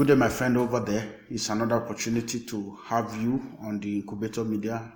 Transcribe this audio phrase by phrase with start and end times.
[0.00, 1.16] Good day, my friend over there.
[1.28, 4.90] It's another opportunity to have you on the Incubator Media,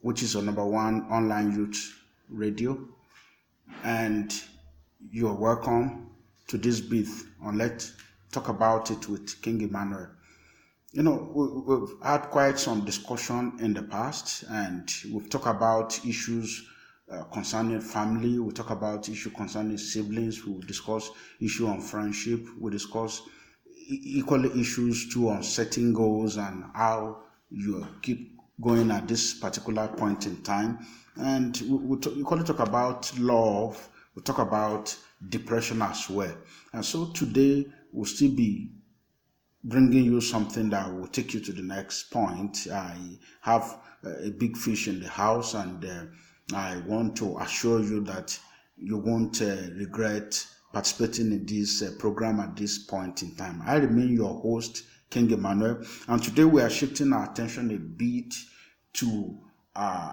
[0.00, 2.00] which is our number one online youth
[2.30, 2.78] radio.
[3.84, 4.32] And
[5.10, 6.08] you're welcome
[6.46, 7.92] to this booth on Let's
[8.32, 10.08] Talk About It with King Emmanuel.
[10.92, 16.02] You know, we, we've had quite some discussion in the past, and we've talked about
[16.06, 16.66] issues
[17.12, 18.38] uh, concerning family.
[18.38, 20.46] We talk about issue concerning siblings.
[20.46, 21.10] We discuss
[21.42, 22.46] issue on friendship.
[22.58, 23.20] We discuss
[23.88, 27.18] equally issues too on setting goals and how
[27.50, 30.78] you keep going at this particular point in time.
[31.16, 33.88] And we, we, talk, we equally talk about love.
[34.14, 34.96] We talk about
[35.28, 36.36] depression as well.
[36.72, 38.70] And so today we'll still be
[39.64, 42.66] bringing you something that will take you to the next point.
[42.72, 42.96] I
[43.40, 46.04] have a big fish in the house and uh,
[46.54, 48.38] I want to assure you that
[48.76, 53.62] you won't uh, regret participating in this uh, program at this point in time.
[53.66, 58.34] I remain your host, King Emmanuel, and today we are shifting our attention a bit
[58.94, 59.38] to
[59.74, 60.12] uh,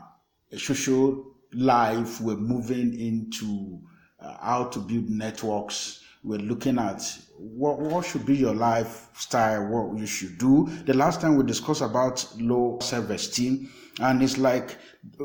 [0.51, 2.21] a social life.
[2.21, 3.81] We're moving into
[4.19, 6.01] uh, how to build networks.
[6.25, 7.03] We're looking at
[7.37, 10.67] what, what should be your lifestyle, what you should do.
[10.85, 14.79] The last time we discussed about low self-esteem, and it's like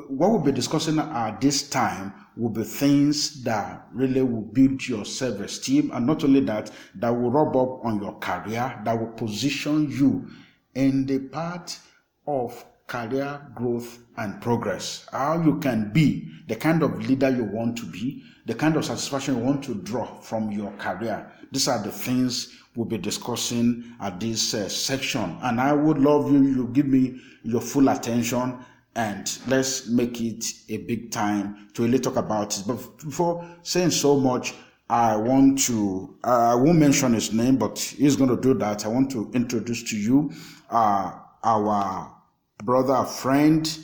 [0.09, 5.07] what we'll be discussing at this time will be things that really will build your
[5.07, 9.91] self-esteem, and not only that, that will rub up on your career, that will position
[9.91, 10.29] you
[10.75, 11.83] in the path
[12.27, 15.07] of career growth and progress.
[15.13, 18.85] How you can be the kind of leader you want to be, the kind of
[18.85, 21.31] satisfaction you want to draw from your career.
[21.53, 25.39] These are the things we'll be discussing at this uh, section.
[25.43, 28.59] And I would love you, you give me your full attention
[28.97, 32.65] and let's make it a big time to really talk about it.
[32.67, 34.55] But before saying so much,
[34.89, 38.85] I want to, uh, I won't mention his name, but he's going to do that.
[38.85, 40.33] I want to introduce to you
[40.69, 41.13] uh,
[41.45, 42.17] our
[42.63, 43.79] brother, a friend,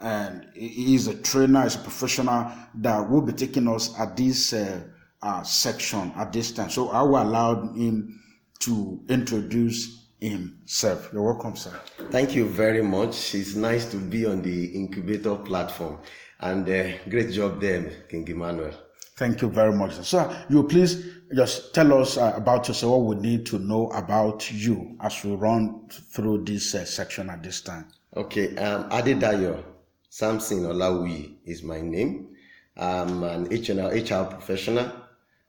[0.00, 4.52] and he is a trainer, he's a professional that will be taking us at this
[4.52, 4.82] uh,
[5.22, 6.70] uh, section at this time.
[6.70, 8.20] So I will allow him
[8.60, 11.10] to introduce himself.
[11.12, 11.78] You're welcome, sir.
[12.10, 13.34] Thank you very much.
[13.34, 15.98] It's nice to be on the incubator platform,
[16.40, 18.72] and uh, great job there, King Emmanuel.
[19.16, 19.94] Thank you very much.
[20.02, 24.50] So, you please just tell us uh, about yourself, what we need to know about
[24.50, 27.86] you as we run through this uh, section at this time.
[28.16, 29.62] Okay, um, Adedayo
[30.08, 32.34] Samson Olawi is my name.
[32.76, 34.90] I'm an HR, HR professional.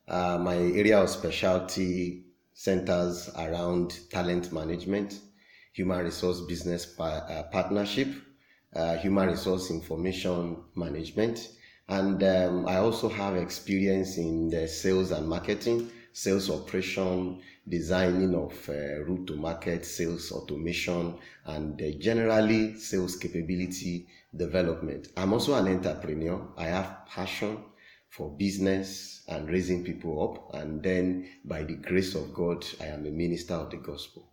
[0.08, 5.20] Uh, my area of specialty centers around talent management,
[5.74, 8.10] human resource business pa- uh, partnership,
[8.76, 11.50] uh, human resource information management,
[11.90, 18.54] and um, I also have experience in the sales and marketing, sales operation, designing of
[18.70, 25.10] uh, route to market, sales automation, and uh, generally sales capability development.
[25.18, 26.48] I'm also an entrepreneur.
[26.58, 27.58] I have passion
[28.10, 30.62] for business and raising people up.
[30.62, 34.28] And then by the grace of God, I am a minister of the gospel.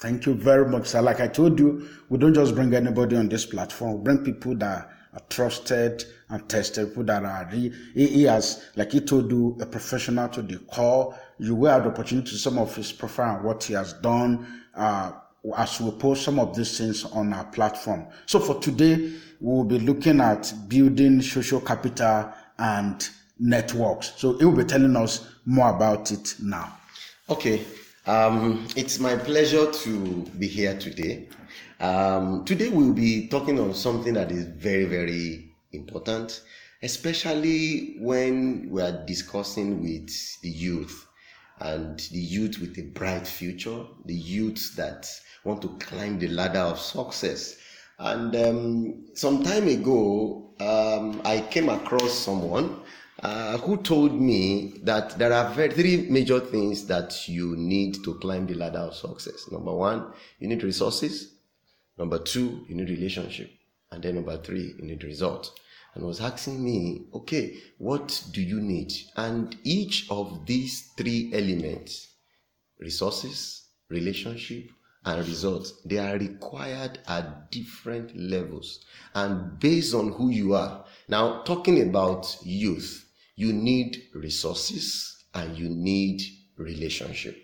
[0.00, 1.02] Thank you very much, sir.
[1.02, 3.98] Like I told you, we don't just bring anybody on this platform.
[3.98, 7.48] We bring people that are trusted and tested, people that are,
[7.94, 11.18] he, has, like he told you, a professional to the core.
[11.38, 14.46] You will have the opportunity to some of his profile and what he has done,
[14.74, 15.12] uh,
[15.56, 18.06] as we post some of these things on our platform.
[18.26, 23.08] So for today, we'll be looking at building social capital and
[23.38, 24.12] networks.
[24.16, 26.76] So he will be telling us more about it now.
[27.30, 27.64] Okay.
[28.06, 31.28] Um, it's my pleasure to be here today.
[31.78, 36.42] Um, today we'll be talking on something that is very, very important,
[36.82, 41.06] especially when we are discussing with the youth
[41.60, 45.08] and the youth with a bright future, the youth that
[45.44, 47.56] want to climb the ladder of success.
[47.98, 52.80] And um, some time ago, um, I came across someone
[53.20, 58.14] uh, who told me that there are very, three major things that you need to
[58.14, 59.50] climb the ladder of success.
[59.50, 61.34] Number one, you need resources.
[61.98, 63.50] Number two, you need relationship.
[63.90, 65.58] And then number three, you need result.
[65.98, 68.92] And was asking me, okay, what do you need?
[69.16, 72.06] And each of these three elements,
[72.78, 74.70] resources, relationship,
[75.04, 80.84] and results, they are required at different levels and based on who you are.
[81.08, 83.04] Now, talking about youth,
[83.34, 86.22] you need resources and you need
[86.56, 87.36] relationship.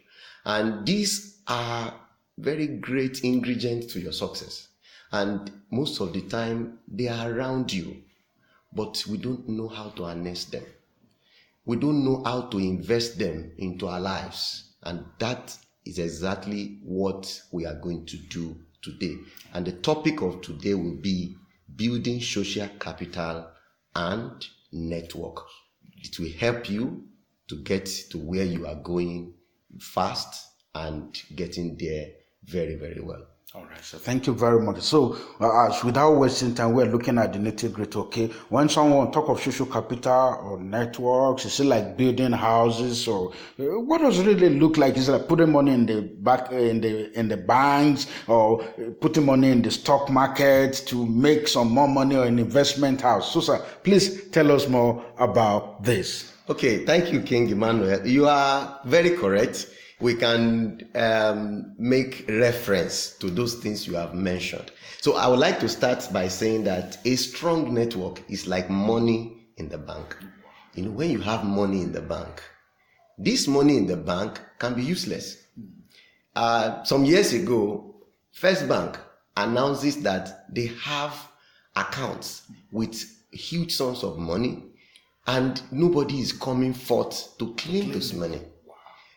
[0.45, 1.93] And these are
[2.39, 4.69] very great ingredients to your success.
[5.11, 8.03] And most of the time, they are around you,
[8.75, 10.65] but we don't know how to harness them.
[11.65, 14.75] We don't know how to invest them into our lives.
[14.83, 15.57] And that
[15.87, 19.17] is exactly what we are going to do today.
[19.55, 21.37] And the topic of today will be
[21.77, 23.51] building social capital
[23.95, 25.43] and network.
[26.03, 27.05] It will help you
[27.49, 29.35] to get to where you are going
[29.81, 32.09] fast and getting there
[32.45, 33.27] very, very well.
[33.57, 34.81] All right, so thank you very much.
[34.81, 37.97] So, uh, as without wasting time, we're looking at the nitty gritty.
[38.01, 43.31] Okay, when someone talk of social capital or networks, is it like building houses or
[43.61, 44.97] uh, what does it really look like?
[44.97, 48.61] Is it like putting money in the back uh, in the in the banks or
[48.61, 53.03] uh, putting money in the stock market to make some more money or an investment
[53.03, 53.33] house?
[53.33, 56.33] So, sir, please tell us more about this.
[56.49, 58.05] Okay, thank you, King Emmanuel.
[58.05, 59.69] You are very correct
[60.01, 64.73] we can um, make reference to those things you have mentioned.
[65.01, 69.47] So I would like to start by saying that a strong network is like money
[69.57, 70.17] in the bank.
[70.75, 72.43] You know, when you have money in the bank,
[73.19, 75.47] this money in the bank can be useless.
[76.35, 77.95] Uh, some years ago,
[78.33, 78.99] First Bank
[79.37, 81.29] announces that they have
[81.77, 82.43] accounts
[82.73, 84.65] with huge sums of money
[85.27, 88.41] and nobody is coming forth to claim this money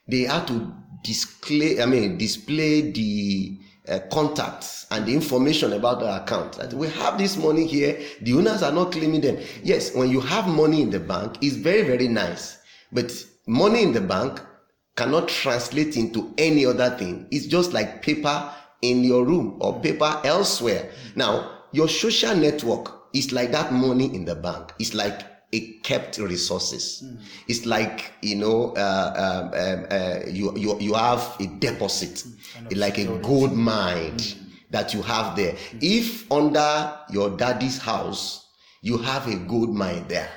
[0.07, 0.73] they had to
[1.03, 6.53] display, I mean, display the uh, contacts and the information about the account.
[6.53, 9.37] That we have this money here, the owners are not claiming them.
[9.63, 12.57] Yes, when you have money in the bank, it's very, very nice.
[12.91, 13.11] But
[13.47, 14.41] money in the bank
[14.95, 17.27] cannot translate into any other thing.
[17.31, 18.51] It's just like paper
[18.81, 20.89] in your room or paper elsewhere.
[21.15, 24.73] Now, your social network is like that money in the bank.
[24.79, 25.21] It's like
[25.51, 27.03] it kept resources.
[27.05, 27.19] Mm.
[27.47, 32.53] It's like you know, uh, um, um, uh, you you you have a deposit, mm.
[32.53, 33.19] kind of like security.
[33.19, 34.35] a gold mine mm.
[34.71, 35.53] that you have there.
[35.53, 35.77] Mm.
[35.81, 38.45] If under your daddy's house
[38.81, 40.29] you have a gold mine there,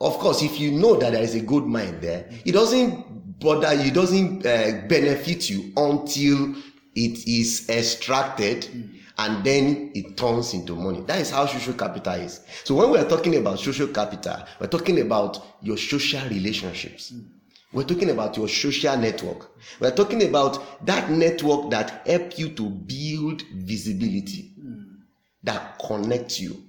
[0.00, 2.42] of course, if you know that there is a gold mine there, mm.
[2.44, 6.54] it doesn't bother you, doesn't uh, benefit you until
[6.94, 11.02] it is extracted mm and then it turns into money.
[11.02, 12.40] That is how social capital is.
[12.64, 17.12] So when we are talking about social capital, we're talking about your social relationships.
[17.12, 17.26] Mm.
[17.72, 19.50] We're talking about your social network.
[19.80, 24.96] We're talking about that network that help you to build visibility, mm.
[25.42, 26.64] that connects you,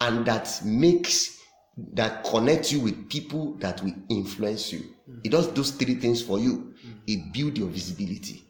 [0.00, 1.40] and that makes
[1.92, 4.84] that connects you with people that will influence you.
[5.24, 6.74] It does those three things for you.
[7.06, 8.43] It builds your visibility.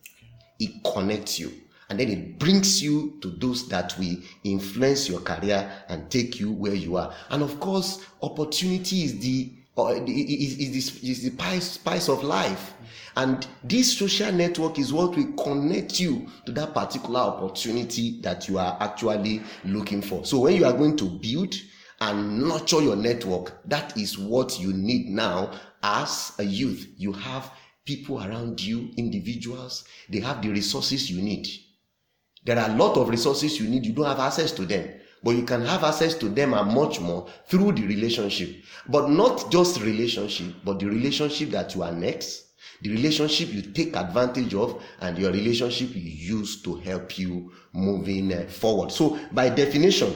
[0.65, 1.53] It connects you
[1.91, 6.53] and then it brings you to those that will influence your career and take you
[6.53, 7.15] where you are.
[7.31, 12.75] And of course, opportunity is the uh, is, is, is the spice, spice of life.
[13.17, 18.59] And this social network is what will connect you to that particular opportunity that you
[18.59, 20.25] are actually looking for.
[20.25, 21.55] So when you are going to build
[22.01, 25.53] and nurture your network, that is what you need now
[25.83, 26.89] as a youth.
[26.97, 27.51] You have
[27.85, 31.49] people around you, individuals, they have the resources you need
[32.45, 34.89] there are a lot of resources you need, you don't have access to them.
[35.23, 38.63] But you can have access to them and much more through the relationship.
[38.87, 42.43] But not just relationship, but the relationship that you annex,
[42.83, 48.35] the relationship you take advantage of, and your relationship you use to help you moving
[48.35, 48.93] uh, forward.
[48.93, 50.15] So, by definition,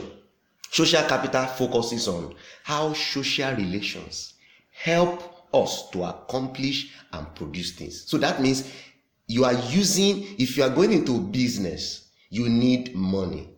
[0.69, 4.35] social capital focuses on how social relations
[4.71, 8.05] help us to accomplish and produce things.
[8.09, 8.71] So that means
[9.27, 13.49] you are using, if you are going into business, you need money.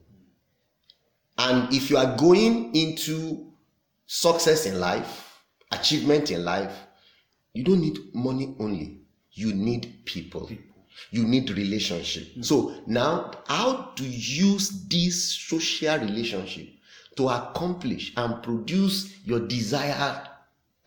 [1.38, 3.52] And if you are going into
[4.06, 5.40] success in life,
[5.72, 6.74] achievement in life,
[7.54, 9.02] you don't need money only.
[9.32, 10.48] You need people.
[10.48, 10.66] people.
[11.10, 12.24] You need relationship.
[12.24, 12.42] Mm-hmm.
[12.44, 16.68] So now, how to use this social relationship
[17.18, 20.28] to accomplish and produce your desired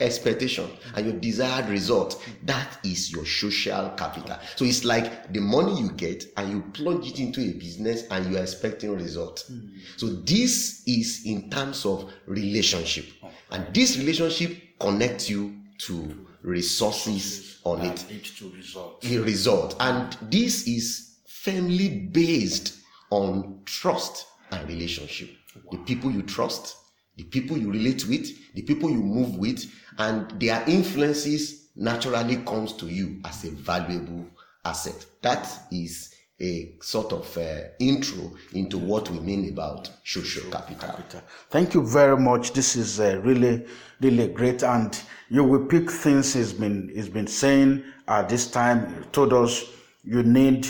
[0.04, 4.36] expectation and your desired result that is your social capital.
[4.56, 8.30] So it's like the money you get and you plunge it into a business and
[8.30, 9.44] you're expecting result.
[9.50, 9.70] Mm.
[9.96, 13.06] so this is in terms of relationship.
[13.50, 18.04] And this relationship connects you to resources on it.
[18.38, 19.04] To result.
[19.04, 19.76] a result.
[19.80, 22.78] And this is firmly based
[23.10, 25.30] on trust and relationship.
[25.70, 26.76] The people you trust
[27.16, 29.64] the people you relate with the people you move with
[29.98, 34.26] and their influences naturally comes to you as a valuable
[34.64, 35.04] asset.
[35.22, 40.88] That is a sort of uh, intro into what we mean about social capital.
[40.88, 41.22] capital.
[41.50, 42.52] Thank you very much.
[42.52, 43.64] This is uh, really,
[44.00, 48.94] really great, and you will pick things he's been he's been saying at this time.
[48.94, 49.64] He told us
[50.02, 50.66] you need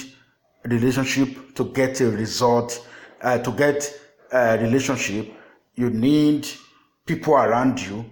[0.64, 2.86] relationship to get a result.
[3.22, 3.90] Uh, to get
[4.32, 5.32] a relationship,
[5.76, 6.49] you need
[7.07, 8.04] people around you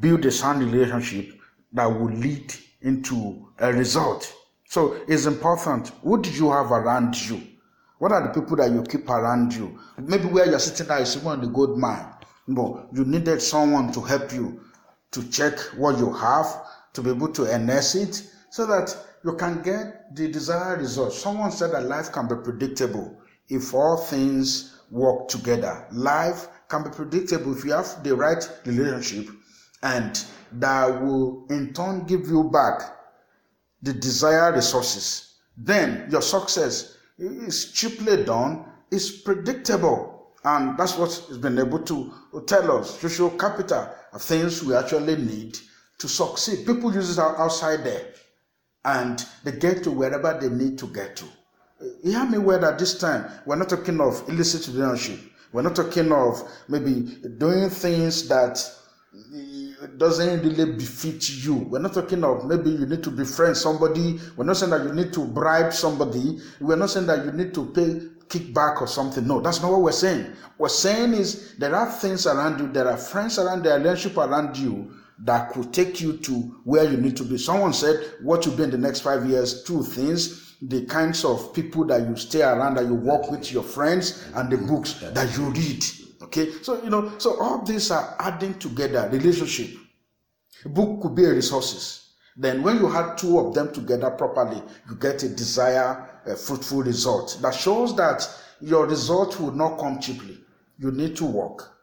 [0.00, 1.32] build a sound relationship
[1.72, 4.32] that will lead into a result.
[4.68, 5.88] So it's important.
[6.02, 7.42] Who do you have around you?
[7.98, 9.78] What are the people that you keep around you?
[9.98, 12.06] Maybe where you're sitting now is even the gold mine.
[12.48, 14.60] But you needed someone to help you
[15.12, 16.46] to check what you have,
[16.94, 21.12] to be able to enhance it, so that you can get the desired result.
[21.12, 23.16] Someone said that life can be predictable
[23.48, 25.86] if all things work together.
[25.92, 29.34] Life can be predictable if you have the right relationship,
[29.82, 32.96] and that will in turn give you back
[33.82, 35.34] the desired resources.
[35.56, 40.32] Then your success is cheaply done, is predictable.
[40.44, 42.12] And that's what has been able to
[42.46, 42.98] tell us.
[42.98, 45.58] Social capital of things we actually need
[45.98, 46.66] to succeed.
[46.66, 48.06] People use it outside there
[48.86, 51.26] and they get to wherever they need to get to.
[52.02, 55.29] Hear me well at this time, we're not talking of illicit relationship.
[55.52, 58.58] We're not talking of maybe doing things that
[59.96, 61.54] doesn't really befit you.
[61.54, 64.20] We're not talking of maybe you need to befriend somebody.
[64.36, 66.38] We're not saying that you need to bribe somebody.
[66.60, 69.26] We're not saying that you need to pay kickback or something.
[69.26, 70.24] No, that's not what we're saying.
[70.56, 73.78] What we're saying is there are things around you, there are friends around, there are
[73.78, 74.92] relationship around you
[75.24, 77.36] that could take you to where you need to be.
[77.38, 81.54] Someone said, What you be in the next five years, two things the kinds of
[81.54, 85.36] people that you stay around, that you work with, your friends, and the books that
[85.36, 85.84] you read.
[86.22, 89.70] Okay, so you know, so all these are adding together relationship.
[90.66, 92.12] Book could be a resources.
[92.36, 96.82] Then, when you have two of them together properly, you get a desire, a fruitful
[96.82, 98.28] result that shows that
[98.60, 100.38] your result will not come cheaply.
[100.78, 101.76] You need to work.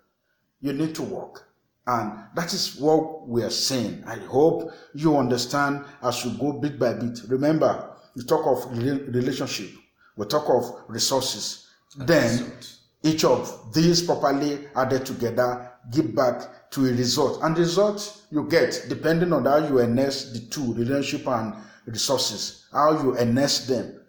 [0.61, 1.47] You need to work.
[1.85, 4.03] And that is what we are saying.
[4.05, 7.21] I hope you understand as you go bit by bit.
[7.27, 7.86] Remember,
[8.17, 9.69] we talk of relationship,
[10.15, 11.67] we talk of resources.
[11.99, 12.75] And then result.
[13.03, 17.43] each of these properly added together give back to a result.
[17.43, 21.53] And the result you get, depending on how you enhance the two, relationship and
[21.85, 24.01] resources, how you enhance them,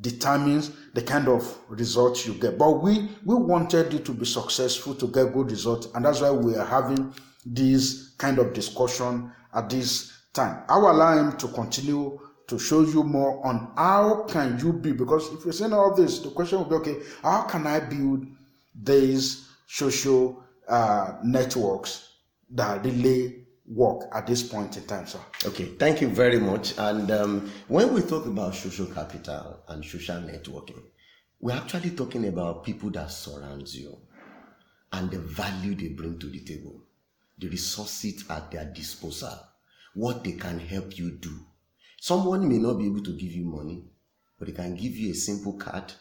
[0.00, 2.56] determines the kind of results you get.
[2.56, 6.30] But we we wanted you to be successful to get good results, and that's why
[6.30, 7.12] we are having
[7.44, 10.62] this kind of discussion at this time.
[10.68, 12.18] I will allow him to continue
[12.50, 16.18] to show you more on how can you be because if you're saying all this,
[16.18, 18.26] the question will be okay, how can I build
[18.74, 22.14] these social uh, networks
[22.50, 25.20] that really work at this point in time, sir.
[25.44, 26.76] Okay, thank you very much.
[26.76, 30.82] And um, when we talk about social capital and social networking,
[31.40, 33.96] we're actually talking about people that surround you
[34.92, 36.82] and the value they bring to the table,
[37.38, 39.38] the resources at their disposal,
[39.94, 41.46] what they can help you do.
[42.02, 43.84] Someone may not be able to give you money,
[44.38, 45.92] but they can give you a simple card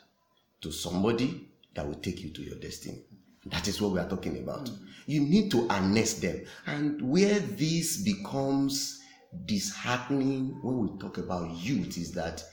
[0.62, 3.04] to somebody that will take you to your destiny.
[3.48, 4.66] That is what we are talking about.
[4.66, 4.78] Mm.
[5.08, 6.46] You need to harness them.
[6.66, 9.02] And where this becomes
[9.46, 12.46] disheartening when we talk about youth is that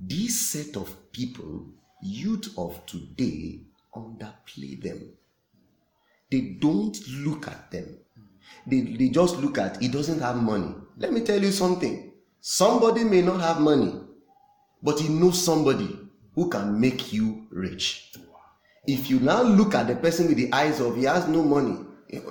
[0.00, 1.66] this set of people,
[2.02, 3.60] youth of today,
[3.94, 5.12] underplay them.
[6.30, 7.98] They don't look at them.
[8.66, 10.74] They, they just look at he doesn't have money.
[10.96, 12.05] Let me tell you something.
[12.48, 13.92] Somebody may not have money,
[14.80, 15.98] but he knows somebody
[16.36, 18.12] who can make you rich.
[18.86, 21.76] If you now look at the person with the eyes of he has no money,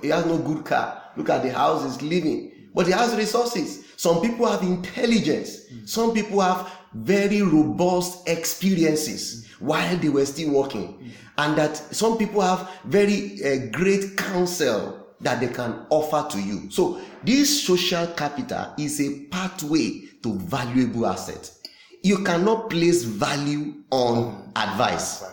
[0.02, 3.88] he has no good car, look at the house he's living, but he has resources.
[3.98, 11.12] Some people have intelligence, some people have very robust experiences while they were still working,
[11.38, 16.70] and that some people have very uh, great counsel that they can offer to you.
[16.72, 21.60] So, this social capital is a pathway to valuable assets.
[22.04, 25.24] You cannot place value on advice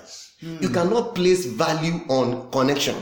[0.42, 2.96] you cannot place value on connection.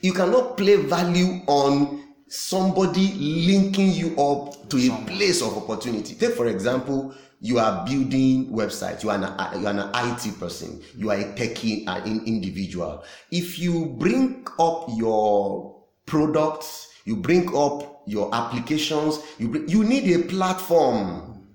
[0.00, 6.14] You cannot place value on somebody linking you up to a place of opportunity.
[6.16, 9.04] Take, for example, you are building websites.
[9.04, 10.82] You are an, you are an IT person.
[10.96, 13.04] You are a techie uh, individual.
[13.30, 15.81] If you bring up your
[16.12, 21.48] products, you bring up your applications, you, bring, you need a platform.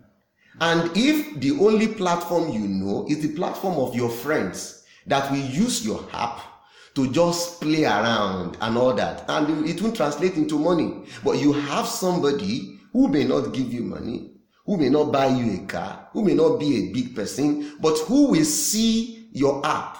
[0.59, 5.37] And if the only platform you know is the platform of your friends, that will
[5.37, 6.41] use your app
[6.95, 11.53] to just play around and all that and it won't translate into money but you
[11.53, 14.31] have somebody who may not give you money
[14.65, 17.95] who may not buy you a car who may not be a big person but
[18.07, 19.97] who will see your app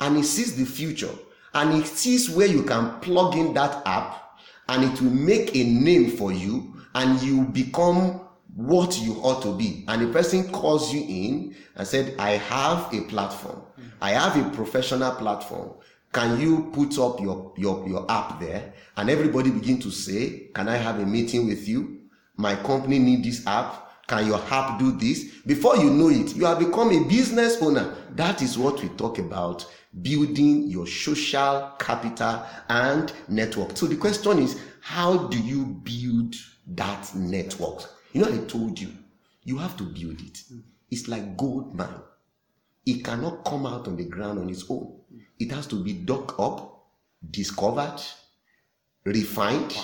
[0.00, 1.14] and he sees the future
[1.54, 4.38] and he sees where you can plug in that app
[4.68, 8.20] and it will make a name for you and you become
[8.54, 12.92] what you ought to be and the person calls you in and said i have
[12.92, 13.62] a platform
[14.00, 15.74] I have a professional platform.
[16.12, 18.72] Can you put up your, your, your app there?
[18.96, 22.00] And everybody begin to say, Can I have a meeting with you?
[22.36, 24.06] My company need this app.
[24.06, 25.24] Can your app do this?
[25.46, 27.94] Before you know it, you have become a business owner.
[28.16, 29.66] That is what we talk about
[30.02, 33.76] building your social capital and network.
[33.76, 36.34] So the question is, how do you build
[36.68, 37.82] that network?
[38.12, 38.92] You know, I told you,
[39.42, 40.42] you have to build it.
[40.90, 42.02] It's like gold mine.
[42.86, 45.00] It cannot come out on the ground on its own.
[45.38, 46.86] It has to be dug up,
[47.30, 48.00] discovered,
[49.04, 49.76] refined,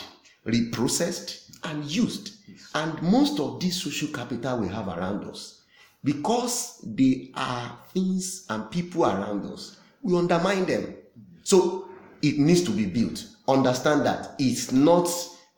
[0.47, 2.35] reprocessed, and used.
[2.75, 5.63] And most of this social capital we have around us,
[6.05, 10.95] because they are things and people around us, we undermine them.
[11.43, 11.89] So
[12.23, 13.27] it needs to be built.
[13.49, 15.09] Understand that it's not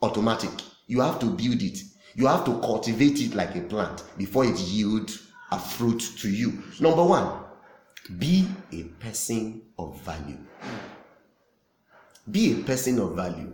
[0.00, 0.50] automatic.
[0.86, 1.82] You have to build it.
[2.14, 6.62] You have to cultivate it like a plant before it yields a fruit to you.
[6.80, 7.30] Number one,
[8.18, 10.38] be a person of value.
[12.30, 13.52] Be a person of value.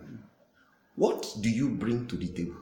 [0.95, 2.55] What do you bring to the table?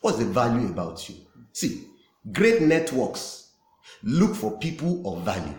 [0.00, 1.14] What's the value about you?
[1.52, 1.86] See,
[2.32, 3.52] great networks
[4.02, 5.54] look for people of value.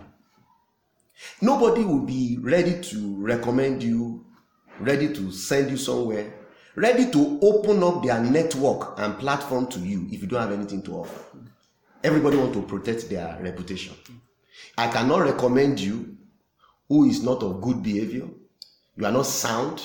[1.40, 4.24] Nobody will be ready to recommend you,
[4.80, 6.32] ready to send you somewhere,
[6.76, 10.82] ready to open up their network and platform to you if you don't have anything
[10.82, 11.38] to offer.
[12.02, 13.94] Everybody want to protect their reputation.
[14.76, 16.16] I cannot recommend you
[16.88, 18.28] who is not of good behavior.
[18.96, 19.82] You are not sound.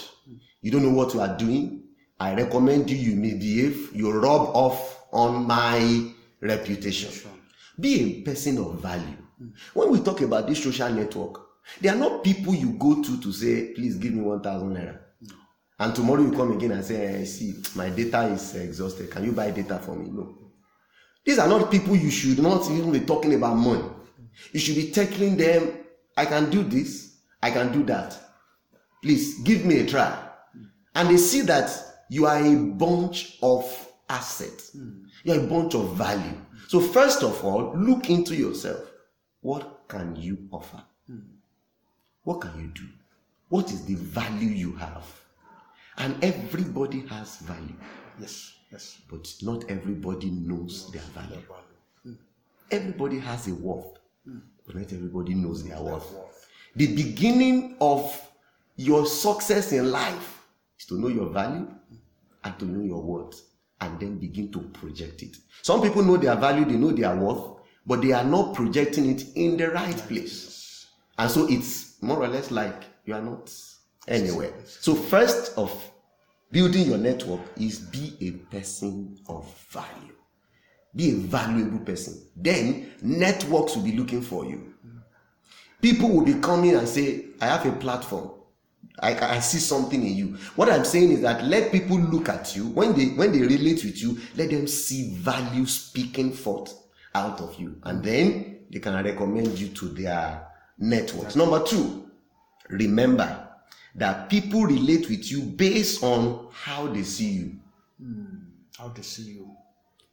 [0.62, 1.84] You don't know what you are doing.
[2.20, 3.96] I recommend you, you misbehave.
[3.96, 7.32] You rub off on my reputation.
[7.80, 9.18] Be a person of value.
[9.74, 11.42] When we talk about this social network,
[11.80, 15.00] they are not people you go to to say, please give me 1,000 naira.
[15.80, 19.10] And tomorrow you come again and say, hey, see, my data is exhausted.
[19.10, 20.10] Can you buy data for me?
[20.10, 20.36] No.
[21.24, 23.84] These are not people you should not even be talking about money.
[24.52, 25.72] You should be tackling them.
[26.18, 27.20] I can do this.
[27.42, 28.18] I can do that.
[29.02, 30.18] Please give me a try.
[30.96, 31.72] And they see that
[32.10, 34.76] you are a bunch of assets.
[35.24, 36.38] You're a bunch of value.
[36.68, 38.89] So first of all, look into yourself.
[39.42, 40.82] What can you offer?
[42.24, 42.88] What can you do?
[43.50, 45.06] What is the value you have?
[45.98, 47.76] And everybody has value,
[48.20, 49.02] Yes, yes.
[49.10, 51.42] but not everybody knows their value.
[52.72, 53.98] Everybody has a worth,
[54.66, 56.14] but not everybody knows their worth.
[56.76, 58.22] The beginning of
[58.76, 60.46] your success in life
[60.80, 61.68] is to know your value
[62.44, 63.42] and to know your worth
[63.82, 65.36] and then begin to project it.
[65.64, 67.59] Some people know their value, they know their worth,
[67.90, 70.86] but they are not projecting it in the right place.
[71.18, 73.52] And so it's more or less like you are not
[74.08, 74.54] anywhere.
[74.66, 75.92] So, first of
[76.52, 80.14] building your network is be a person of value.
[80.96, 82.28] Be a valuable person.
[82.36, 84.76] Then networks will be looking for you.
[85.82, 88.34] People will be coming and say, I have a platform.
[89.02, 90.38] I, I see something in you.
[90.56, 93.84] What I'm saying is that let people look at you when they when they relate
[93.84, 96.76] with you, let them see value speaking forth
[97.20, 98.04] out of you, and mm.
[98.04, 101.36] then they can recommend you to their networks.
[101.36, 102.10] Number two,
[102.70, 103.48] remember
[103.96, 107.56] that people relate with you based on how they see you.
[108.02, 108.42] Mm.
[108.78, 109.58] How they see you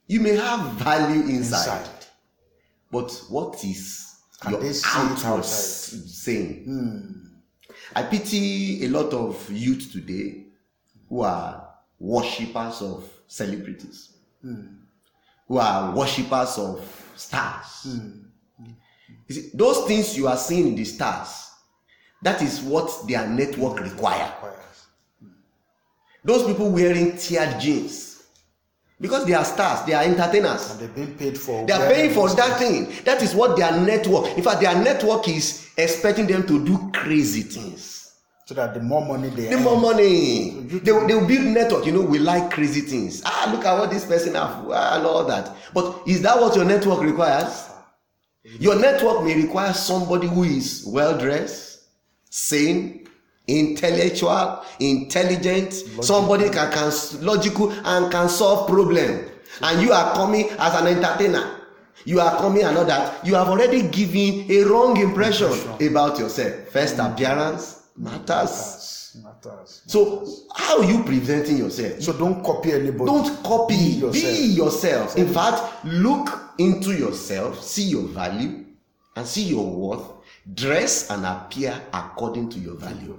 [0.07, 2.05] You may have value inside, inside.
[2.91, 6.63] but what is Can your they see it outward saying?
[6.63, 7.27] Hmm.
[7.95, 10.45] I pity a lot of youth today
[11.09, 11.67] who are
[11.99, 14.65] worshippers of celebrities, hmm.
[15.47, 17.87] Who are worshippers of stars.
[19.27, 21.51] You see, those things you are seeing in the stars,
[22.21, 24.33] that is what their network require.
[26.23, 28.23] Those people wearing tiered jeans,
[28.99, 30.71] because they are stars, they are entertainers.
[30.71, 31.65] And they're being paid for.
[31.65, 32.91] They are paying for that thing.
[33.05, 34.37] That is what their network.
[34.37, 37.96] In fact, their network is expecting them to do crazy things.
[38.47, 40.51] So that the more money they The earn, more money.
[40.51, 41.85] They, they will build network.
[41.85, 43.21] You know, we like crazy things.
[43.25, 45.53] Ah, look at what this person have ah, and all that.
[45.73, 47.69] But is that what your network requires?
[48.57, 51.89] Your network may require somebody who is well dressed,
[52.29, 53.09] sane,
[53.47, 59.25] intellectual, intelligent, somebody can, can logical and can solve problem.
[59.61, 61.53] And you are coming as an entertainer.
[62.05, 63.25] You are coming and all that.
[63.25, 65.51] You have already given a wrong impression
[65.85, 66.69] about yourself.
[66.69, 68.27] First appearance matters.
[68.27, 69.17] Matters.
[69.23, 69.81] Matters.
[69.87, 72.01] So how are you presenting yourself?
[72.01, 73.05] So don't copy anybody.
[73.05, 73.75] Don't copy.
[73.75, 74.57] Be Be yourself.
[74.57, 75.17] yourself.
[75.17, 78.65] In fact, look into yourself, see your value,
[79.15, 80.05] and see your worth.
[80.53, 83.15] Dress and appear according to your value.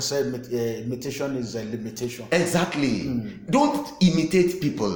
[0.00, 2.26] Say imit- uh, imitation is a limitation.
[2.32, 3.04] Exactly.
[3.50, 4.90] Don't imitate people.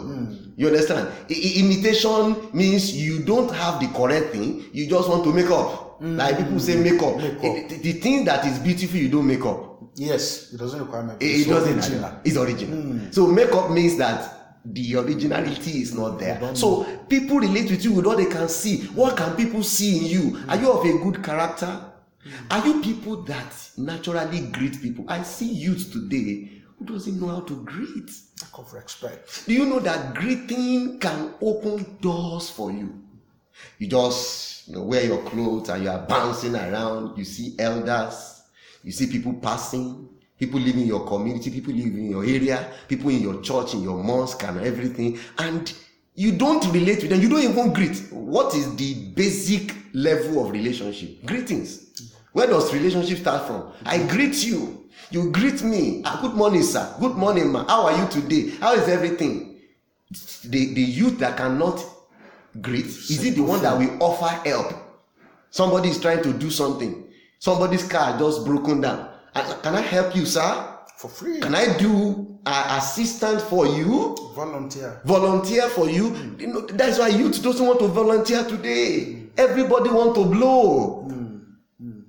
[0.56, 1.08] You understand?
[1.30, 4.64] I- imitation means you don't have the correct thing.
[4.72, 5.89] You just want to make up.
[6.00, 7.16] Like people say, make up.
[7.18, 7.44] Make up.
[7.44, 9.66] I- The, the thing that is beautiful, you don't make up.
[9.96, 11.22] Yes, it doesn't require makeup.
[11.22, 11.74] It, it doesn't.
[11.78, 12.12] original.
[12.24, 13.12] It's original.
[13.12, 16.54] So makeup means that the originality is not there.
[16.54, 18.82] So people relate with you with what they can see.
[18.94, 20.38] What can people see in you?
[20.48, 21.84] Are you of a good character?
[22.50, 25.04] Are you people that naturally greet people?
[25.08, 28.10] I see youth today who doesn't know how to greet.
[28.42, 29.46] Lack of respect.
[29.46, 33.02] Do you know that greeting can open doors for you?
[33.78, 37.18] You just you know, wear your clothes and you are bouncing around.
[37.18, 38.42] You see elders,
[38.82, 40.08] you see people passing,
[40.38, 43.82] people living in your community, people living in your area, people in your church, in
[43.82, 45.18] your mosque, and everything.
[45.38, 45.72] And
[46.14, 47.20] you don't relate with them.
[47.20, 47.96] You don't even greet.
[48.10, 51.24] What is the basic level of relationship?
[51.24, 52.12] Greetings.
[52.32, 53.72] Where does relationship start from?
[53.84, 54.88] I greet you.
[55.10, 56.02] You greet me.
[56.04, 56.94] Ah, good morning, sir.
[57.00, 57.64] Good morning, ma.
[57.66, 58.50] How are you today?
[58.60, 59.60] How is everything?
[60.44, 61.84] The, the youth that cannot
[62.60, 64.74] greet, is it the one that will offer help?
[65.50, 67.06] Somebody is trying to do something.
[67.38, 69.08] Somebody's car just broken down.
[69.62, 70.76] Can I help you, sir?
[70.96, 71.40] For free.
[71.40, 74.16] Can I do uh, assistance for you?
[74.34, 75.00] Volunteer.
[75.04, 76.14] volunteer for you.
[76.38, 79.24] you know, that's why youth doesn't want to volunteer today.
[79.36, 81.06] Everybody want to blow.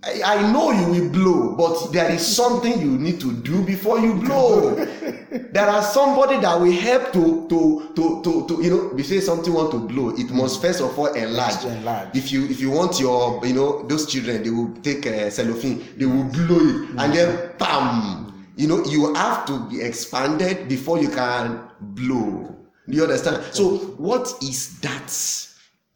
[0.04, 4.00] I, I know you will blow, but there is something you need to do before
[4.00, 4.74] you blow.
[5.32, 8.92] there are somebody that will help to to to to, to you know.
[8.96, 11.64] We say something want to blow, it must first of all enlarge.
[11.66, 12.16] Enlarge.
[12.16, 15.84] If you if you want your you know those children, they will take uh, cellophane,
[15.98, 18.28] they will blow it, and then bam.
[18.58, 22.56] You know you have to be expanded before you can blow.
[22.90, 23.44] Do you understand?
[23.54, 25.14] So what is that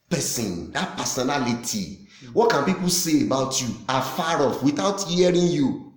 [0.10, 2.05] person, that personality?
[2.34, 5.94] What can people say about you afar off without hearing you?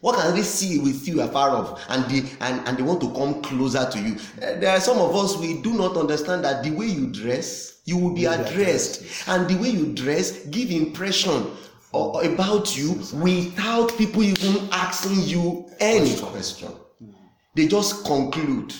[0.00, 3.10] What can they see with you afar off and they and, and they want to
[3.12, 4.16] come closer to you?
[4.40, 7.80] Eh, There are some of us we do not understand that the way you dress,
[7.84, 11.46] you will be addressed, and the way you dress give impression
[11.94, 16.68] o- about you without people even asking you any question.
[17.54, 18.74] They just conclude.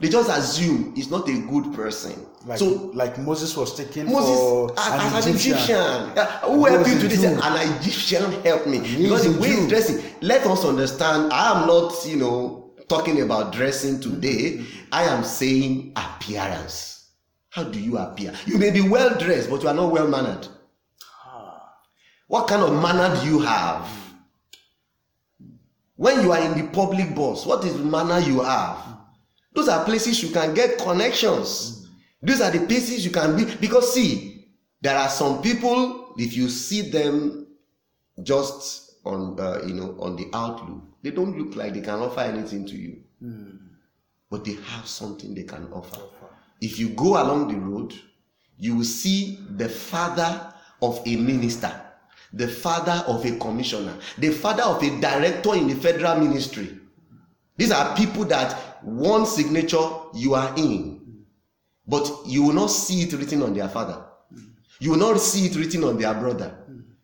[0.00, 2.26] They just assume he's not a good person.
[2.46, 4.76] Like, so like Moses was taken Moses for an
[5.14, 5.56] as an Egyptian.
[5.56, 6.12] Egyptian.
[6.16, 7.16] Yeah, who He helped you today?
[7.16, 8.78] Say, An Egyptian helped me.
[8.78, 11.30] he Because the way he's dressing, let us understand.
[11.32, 14.64] I am not, you know, talking about dressing today.
[14.90, 17.10] I am saying appearance.
[17.50, 18.32] How do you appear?
[18.46, 20.48] You may be well dressed, but you are not well mannered.
[22.26, 23.86] What kind of manner do you have?
[25.96, 28.78] When you are in the public bus, what is the manner you have?
[29.52, 31.88] Those are places you can get connections.
[32.22, 33.44] Those are the places you can be.
[33.56, 34.48] Because see,
[34.80, 37.46] there are some people, if you see them
[38.22, 42.20] just on uh, you know on the outlook, they don't look like they can offer
[42.20, 42.98] anything to you.
[44.30, 46.00] But they have something they can offer.
[46.60, 47.94] If you go along the road,
[48.58, 51.72] you will see the father of a minister,
[52.32, 56.78] the father of a commissioner, the father of a director in the federal ministry.
[57.56, 61.24] These are people that one signature you are in,
[61.86, 64.04] but you will not see it written on their father.
[64.78, 66.56] You will not see it written on their brother.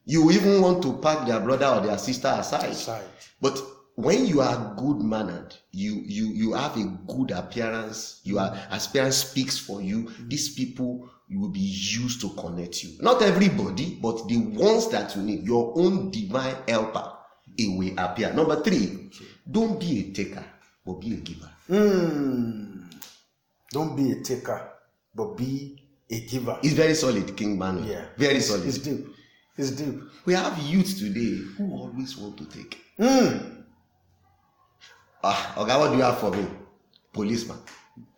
[0.05, 2.71] You will even want to pack their brother or their sister aside.
[2.71, 3.05] Aside.
[3.41, 3.61] But
[3.97, 8.21] when you are good mannered, you you you have a good appearance.
[8.25, 10.11] Your appearance speaks for you.
[10.29, 12.91] These people you will be used to connect you.
[13.01, 15.43] Not everybody, but the ones that you need.
[15.45, 17.13] Your own divine helper,
[17.59, 18.33] it will appear.
[18.33, 19.11] Number three,
[19.51, 20.45] don't be a taker,
[20.87, 21.51] but be a giver.
[21.67, 22.85] Hmm.
[23.73, 24.71] Don't be a taker,
[25.15, 26.59] but be a giver.
[26.63, 27.87] It's very solid, King Manuel.
[27.87, 28.05] Yeah.
[28.17, 28.67] Very solid.
[28.67, 29.07] It's deep.
[29.59, 30.01] It's deep.
[30.25, 32.81] We have youth today who always want to take.
[32.99, 33.63] Hmm.
[35.25, 36.47] Ah, okay, what do you have for me?
[37.13, 37.59] Policeman.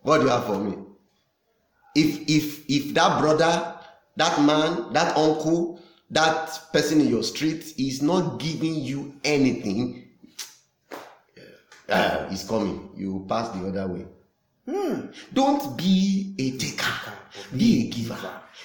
[0.03, 0.77] What do you have for me?
[1.95, 3.75] If if if that brother,
[4.17, 9.98] that man, that uncle, that person in your street is not giving you anything,
[11.89, 12.89] uh, he's coming.
[12.95, 14.05] You pass the other way.
[15.33, 16.93] Don't be a taker,
[17.57, 18.17] be a giver.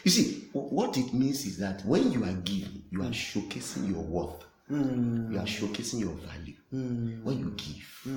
[0.04, 3.88] You see, wh- what it means is that when you are giving, you are showcasing
[3.90, 4.44] your worth.
[4.70, 6.54] You are showcasing your value.
[6.70, 8.12] When you give,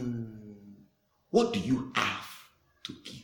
[1.29, 2.27] what do you have
[2.85, 3.23] to give?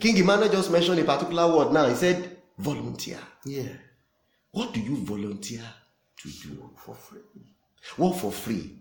[0.00, 1.86] King Emmanuel just mentioned a particular word now.
[1.88, 3.18] He said, volunteer.
[3.46, 3.68] Yeah.
[4.52, 5.62] What do you volunteer
[6.18, 6.70] to do?
[6.76, 7.20] For free.
[7.98, 8.76] Work for free.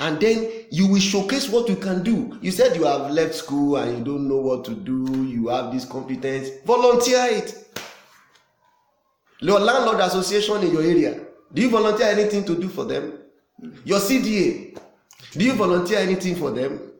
[0.00, 2.38] And then you will showcase what you can do.
[2.40, 5.72] You said you have left school and you don't know what to do, you have
[5.72, 6.50] this competence.
[6.64, 7.64] Volunteer it.
[9.40, 11.20] Your landlord association in your area.
[11.52, 13.18] Do you volunteer anything to do for them?
[13.84, 14.78] Your CDA.
[15.32, 16.92] Do you volunteer anything for them?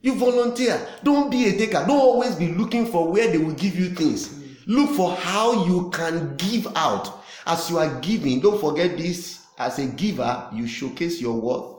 [0.00, 0.86] You volunteer.
[1.02, 1.84] Don't be a taker.
[1.86, 4.38] Don't always be looking for where they will give you things.
[4.66, 7.24] Look for how you can give out.
[7.46, 9.46] As you are giving, don't forget this.
[9.58, 11.76] As a giver, you showcase your worth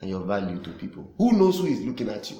[0.00, 1.10] and your value to people.
[1.16, 2.36] Who knows who is looking at you?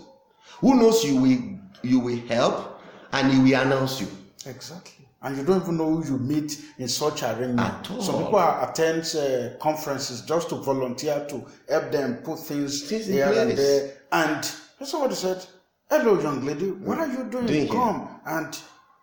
[0.61, 1.39] Who knows you will
[1.83, 2.81] you will help
[3.13, 4.09] and he will announce you.
[4.47, 5.07] Exactly.
[5.23, 7.61] And you don't even know who you meet in such arrangement.
[7.61, 8.03] At all.
[8.03, 13.13] Some people are, attend uh, conferences just to volunteer to help them put things in
[13.13, 13.97] here and there.
[14.13, 14.45] And
[14.85, 15.45] somebody said,
[15.89, 16.71] "Hello, young lady.
[16.73, 17.47] What are you doing?
[17.47, 17.73] Doing here.
[17.73, 18.59] Come and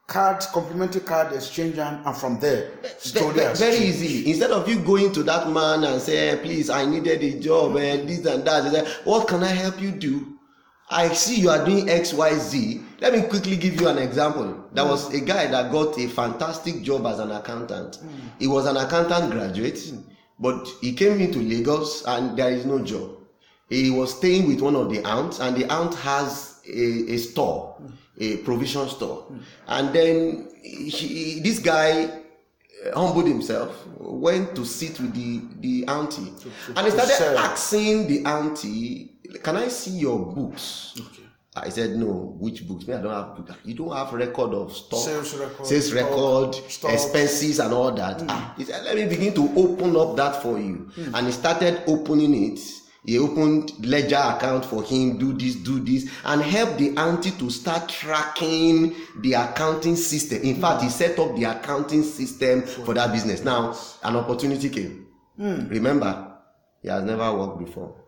[0.07, 4.29] card, complimentary card exchange, and, and from there, story Ve- has very easy.
[4.29, 7.77] instead of you going to that man and say "Eh, please i needed a job
[7.77, 10.37] and this and that what can i help you do?
[10.93, 14.63] I see you are doing xyz let me quickly give you an example.
[14.73, 17.97] There was a guy that got a fantastic job as an accountant.
[18.37, 19.79] He was an accountant graduate
[20.39, 23.11] but he came into lagos and there is no job.
[23.69, 27.77] He was staying with one of the aunts and the aunt has a, a store
[28.19, 29.25] a provision store
[29.67, 36.31] and then he, this guy uh, humbled himself went to sit with the the auntie
[36.75, 37.37] and he started sell.
[37.37, 41.17] asking the auntie can i see your books Okay.
[41.53, 42.37] I said no.
[42.39, 42.87] Which books?
[42.87, 43.51] Me, I don't have books.
[43.65, 46.93] You don't have record of stock, Sales record, sales stock, record, stocks.
[46.93, 48.23] expenses, and all that.
[48.29, 50.89] Ah, he said, let me begin to open up that for you.
[50.95, 51.13] Hmm.
[51.13, 52.59] And he started opening it.
[53.03, 55.17] He opened ledger account for him.
[55.17, 60.41] Do this, do this, and help the auntie to start tracking the accounting system.
[60.43, 63.43] In fact, he set up the accounting system for that business.
[63.43, 65.07] Now, an opportunity came.
[65.35, 65.67] Hmm.
[65.67, 66.37] Remember,
[66.81, 68.00] he has never worked before.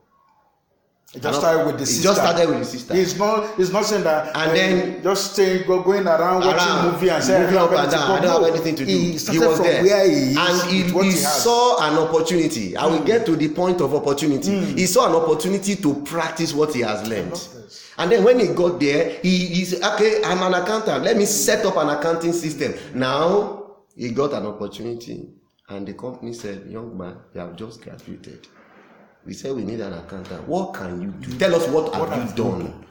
[1.16, 2.04] It just started with the He sister.
[2.04, 2.96] just started with his sister.
[2.96, 3.56] He's not.
[3.56, 4.36] He's not saying that.
[4.36, 7.72] And then- just staying, go, going around, watching around, movie and saying, "I don't have.
[7.72, 8.92] I anything don't to have do." anything to do.
[8.92, 9.84] He started from there.
[9.84, 12.76] where he is and he, he he saw an opportunity.
[12.76, 14.58] I will get to the point of opportunity.
[14.58, 14.76] Hmm.
[14.76, 17.40] He saw an opportunity to practice what he has learned.
[18.00, 21.04] And then when he got there, he, he said, "Okay, I'm an accountant.
[21.04, 25.30] Let me set up an accounting system." Now he got an opportunity,
[25.70, 28.48] and the company said, "Young man, you have just graduated.
[29.26, 30.48] We said we need an accountant.
[30.48, 31.38] What can you do?
[31.38, 32.84] Tell us what, What have you done?"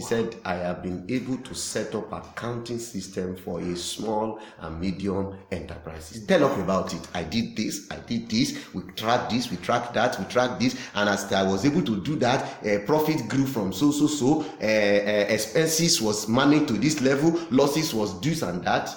[0.00, 4.80] He said, I have been able to set up accounting system for a small and
[4.80, 6.24] medium enterprises.
[6.24, 7.06] Tell us about it.
[7.12, 10.74] I did this, I did this, we track this, we track that, we track this.
[10.94, 14.40] And as I was able to do that, uh, profit grew from so, so, so,
[14.40, 18.88] uh, uh, expenses was managed to this level, losses was this and that.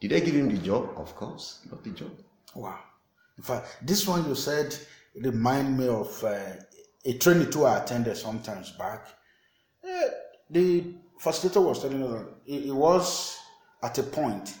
[0.00, 0.90] Did I give him the job?
[0.96, 2.12] Of course, got the job.
[2.54, 2.78] Wow.
[3.36, 4.78] In fact, this one you said
[5.20, 6.38] remind me of uh,
[7.04, 9.06] a training tour I attended sometimes back.
[9.84, 10.08] Eh,
[10.50, 13.38] the facilitator was telling us that he, he was
[13.82, 14.54] at a point.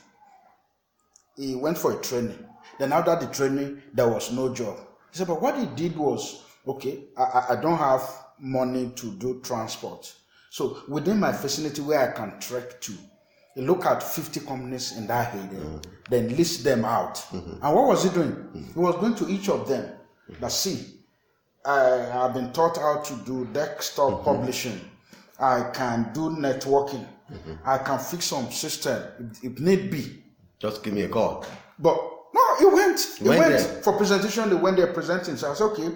[1.36, 2.38] He went for a training.
[2.78, 4.76] Then after the training, there was no job.
[5.10, 8.02] He said, but what he did was, okay, I, I- don't have
[8.38, 10.12] money to do transport.
[10.50, 12.92] So within my vicinity where I can trek to,
[13.54, 17.22] he look at 50 companies in that area, then list them out.
[17.32, 18.66] And what was he doing?
[18.74, 19.90] He was going to each of them.
[20.40, 20.84] That see,
[21.64, 21.80] I
[22.12, 24.24] have been taught how to do desktop mm-hmm.
[24.24, 24.80] publishing.
[25.38, 27.06] I can do networking.
[27.32, 27.52] Mm-hmm.
[27.64, 29.02] I can fix some system
[29.42, 30.22] if, if need be.
[30.58, 31.44] Just give me a call.
[31.78, 31.96] But
[32.34, 33.00] no, he went.
[33.18, 33.82] He Went went, there.
[33.82, 34.48] for presentation.
[34.50, 35.36] They went there presenting.
[35.36, 35.88] So I said, okay,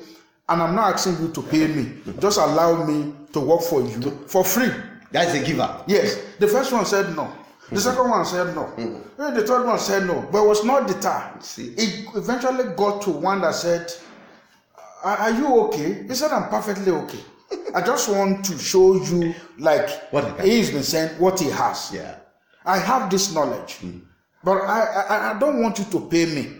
[0.48, 1.84] and I'm not asking you to pay me.
[1.84, 2.20] Mm-hmm.
[2.20, 4.70] Just allow me to work for you for free.
[5.12, 5.82] That's a giver.
[5.86, 6.20] Yes.
[6.38, 7.30] The first one said no.
[7.70, 8.72] The second one said no.
[8.78, 10.28] Eh, The third one said no.
[10.30, 11.42] But it was not deterred.
[11.42, 11.74] See.
[11.76, 13.92] It eventually got to one that said,
[15.02, 16.04] Are are you okay?
[16.06, 17.20] He said, I'm perfectly okay.
[17.74, 20.70] I just want to show you, like, What he has.
[20.70, 21.90] been saying, what he has.
[21.94, 22.16] Yeah.
[22.64, 23.98] I have this knowledge, hmm.
[24.42, 26.52] but I, I I don't want you to pay me.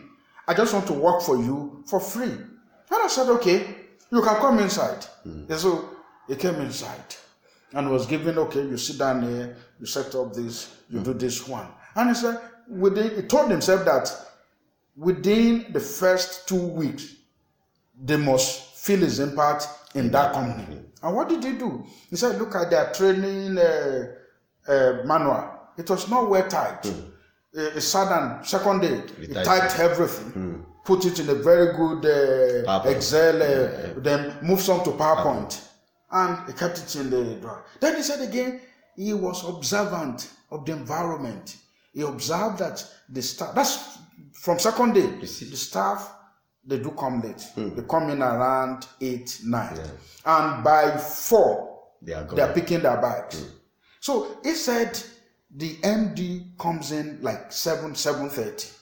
[0.46, 2.31] I just want to work for you for free.
[2.31, 3.66] And I said, okay,
[4.12, 5.05] you can come inside.
[5.25, 5.44] Hmm.
[5.49, 5.90] And so
[6.29, 7.16] he came inside
[7.72, 11.18] and was given, okay, you sit down here, you set up this, you do hmm.
[11.18, 11.66] this one.
[11.96, 14.09] And he said, within, he told himself that
[14.96, 17.15] within the first two weeks,
[18.00, 20.80] they must feel his impact in that company.
[21.02, 21.85] And what did he do?
[22.11, 24.06] He said, look at their training uh,
[24.68, 25.50] uh, manual.
[25.78, 26.87] It was not well typed.
[26.87, 32.04] Uh, He sat down, second day, he typed everything, put it in a very good
[32.04, 32.96] uh, PowerPoint.
[32.96, 35.62] Excel, uh, then moved some to PowerPoint.
[36.11, 37.64] And he kept it in the drawer.
[37.80, 38.61] Then he said again,
[38.94, 41.56] he was observant of the environment.
[41.92, 43.98] He observed that the staff, that's
[44.32, 46.12] from second day, the staff,
[46.66, 47.44] they do come late.
[47.57, 49.79] They come in around 8, 9.
[50.24, 53.44] And by 4, They are they are picking their bags.
[54.00, 54.98] So he said
[55.55, 58.72] the MD comes in like 7, 7.30.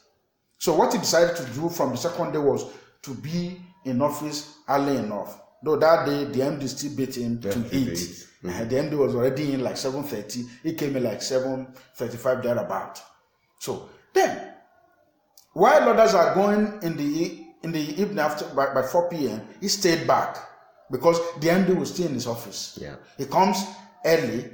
[0.59, 2.65] So what he decided to do from the second day was
[3.03, 5.41] to be in office early enough.
[5.63, 7.89] Though that day the MD still beat him to to eight.
[7.89, 8.29] eight.
[8.45, 10.47] Uh, The MD was already in like 7.30.
[10.63, 13.01] He came in like 7.35 thereabout.
[13.59, 14.53] So then,
[15.53, 19.69] while others are going in the in the evening after by, by 4 p.m., he
[19.69, 20.37] stayed back
[20.91, 22.79] because the MD was still in his office.
[22.81, 22.97] Yeah.
[23.17, 23.65] He comes,
[24.05, 24.51] early,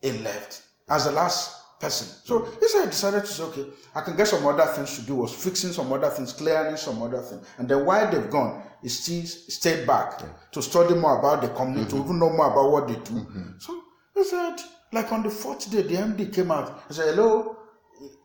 [0.00, 2.06] he left as the last person.
[2.24, 2.60] So mm.
[2.60, 5.16] he said, I decided to say, okay, I can get some other things to do,
[5.16, 7.46] was fixing some other things, clearing some other things.
[7.58, 11.84] And then while they've gone, he still stayed back to study more about the company,
[11.86, 12.04] to mm-hmm.
[12.04, 13.20] even know more about what they do.
[13.20, 13.58] Mm-hmm.
[13.58, 13.82] So
[14.14, 14.56] he said,
[14.92, 16.84] like on the fourth day, the MD came out.
[16.88, 17.58] He said, hello.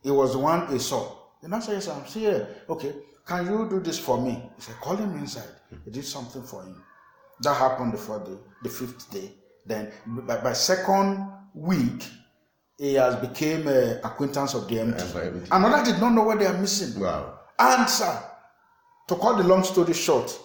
[0.04, 1.16] He was the one he saw.
[1.42, 2.48] And I said, yes, I'm here.
[2.70, 2.94] Okay,
[3.30, 4.32] can you do this for me?
[4.56, 5.54] He said, call him inside.
[5.86, 6.84] He did something for him.
[7.42, 9.32] That happened the, the fifth day.
[9.66, 12.04] Then by, by second week,
[12.80, 15.00] he has became a acquaintance of the MD.
[15.00, 15.48] MD.
[15.52, 17.00] Another did not know what they are missing.
[17.00, 17.40] Wow.
[17.60, 18.20] And sir,
[19.08, 20.38] to cut the long story short,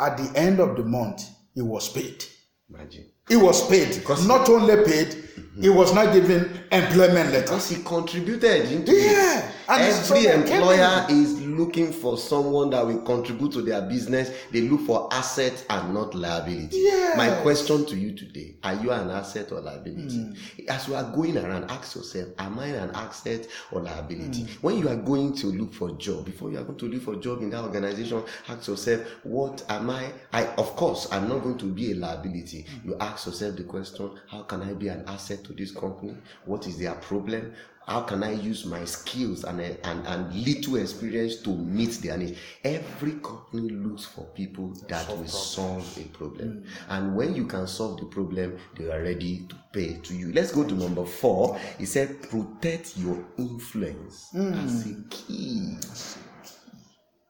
[0.00, 2.24] at the end of the month, he was paid.
[2.70, 3.10] Imagine.
[3.28, 3.94] He was paid.
[3.94, 5.16] Because- not only paid,
[5.60, 7.42] he was not given employment letter.
[7.42, 9.50] Because he contributed into Yeah.
[9.68, 14.30] And Every employer is looking for someone that will contribute to their business.
[14.52, 16.78] They look for assets and not liability.
[16.78, 17.16] Yes.
[17.16, 20.18] My question to you today are you an asset or liability?
[20.18, 20.32] Hmm.
[20.68, 24.42] As you are going around, ask yourself, am I an asset or liability?
[24.42, 24.52] Hmm.
[24.60, 27.02] When you are going to look for a job, before you are going to look
[27.02, 30.12] for a job in that organization, ask yourself, what am I?
[30.32, 32.66] I of course I'm not going to be a liability.
[32.82, 32.90] Hmm.
[32.90, 36.16] You ask yourself the question, how can I be an asset to this company?
[36.44, 37.54] What is their problem?
[37.86, 42.36] How can I use my skills and, and, and little experience to meet their needs?
[42.64, 46.64] Every company looks for people that will solve a problem.
[46.88, 50.32] And when you can solve the problem, they are ready to pay to you.
[50.32, 51.60] Let's go to number four.
[51.78, 55.76] He said, protect your influence as a key.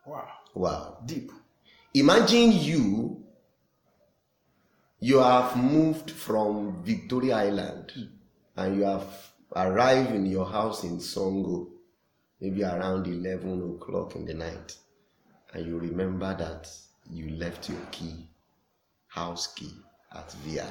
[0.07, 0.29] Wow.
[0.55, 0.99] Wow.
[1.05, 1.31] Deep.
[1.93, 3.26] Imagine you
[5.01, 7.93] you have moved from Victoria Island
[8.57, 9.07] and you have
[9.55, 11.69] arrived in your house in Songo
[12.41, 14.77] maybe around 11 o'clock in the night
[15.55, 16.69] and you remember that
[17.11, 18.27] you left your key
[19.09, 19.73] house key
[20.15, 20.67] at VI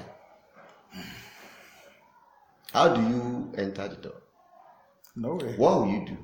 [2.74, 4.22] how do you enter the door
[5.16, 5.56] No way.
[5.58, 6.18] what will you do?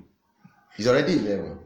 [0.77, 1.59] It's already 11.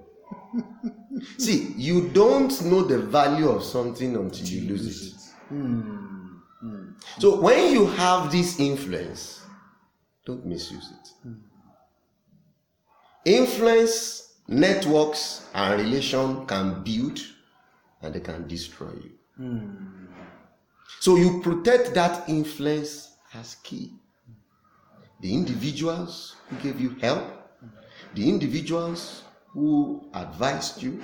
[1.37, 5.21] See, you don't know the value of something until you lose it.
[5.49, 6.14] Hmm.
[7.19, 9.41] So when you have this influence,
[10.25, 11.09] don't misuse it.
[13.25, 17.19] Influence, networks, and relation can build
[18.01, 19.11] and they can destroy you.
[20.99, 23.93] So you protect that influence as key.
[25.21, 27.23] The individuals who gave you help,
[28.13, 31.01] the individuals who advised you,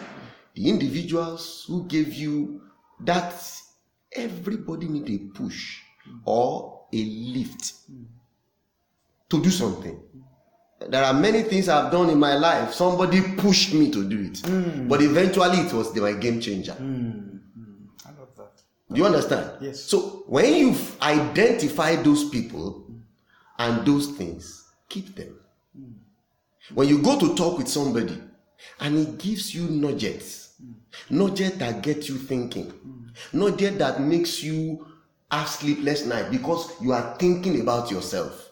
[0.54, 2.62] the individuals who gave you
[3.00, 3.34] that
[4.12, 5.80] everybody need a push
[6.26, 7.74] or a lift
[9.30, 10.00] to do something.
[10.90, 12.74] There are many things I've done in my life.
[12.74, 14.88] Somebody pushed me to do it, hmm.
[14.88, 16.74] but eventually it was my game changer.
[16.74, 17.10] Hmm.
[17.54, 17.86] Hmm.
[18.06, 18.62] I love that.
[18.92, 19.52] Do you understand?
[19.62, 19.84] Yes.
[19.84, 22.88] So when you identify those people
[23.60, 25.38] and those things, keep them.
[26.74, 28.18] When you go to talk with somebody
[28.80, 30.56] and he gives you nuggets,
[31.10, 32.72] nuggets that get you thinking,
[33.34, 34.86] nuggets that makes you
[35.32, 38.50] have sleepless night because you are thinking about yourself.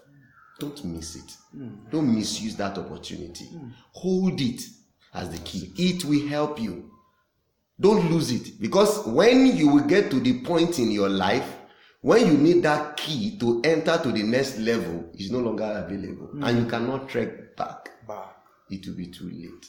[0.59, 1.37] Don't miss it.
[1.89, 3.45] Don't misuse that opportunity.
[3.93, 4.61] Hold it
[5.13, 5.71] as the key.
[5.77, 6.91] It will help you.
[7.79, 11.55] Don't lose it because when you will get to the point in your life
[12.01, 16.29] when you need that key to enter to the next level is no longer available
[16.43, 18.35] and you cannot track back Back
[18.69, 19.65] it will be too late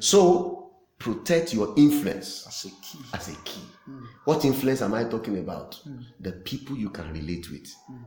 [0.00, 0.61] so
[1.02, 2.46] protect your influence.
[2.46, 2.98] As a key.
[3.12, 3.60] as a key.
[3.84, 4.04] Hmm.
[4.24, 5.74] What influence am i talking about?
[5.84, 5.98] Hmm.
[6.20, 7.66] The people you can relate with.
[7.86, 8.02] Hmm.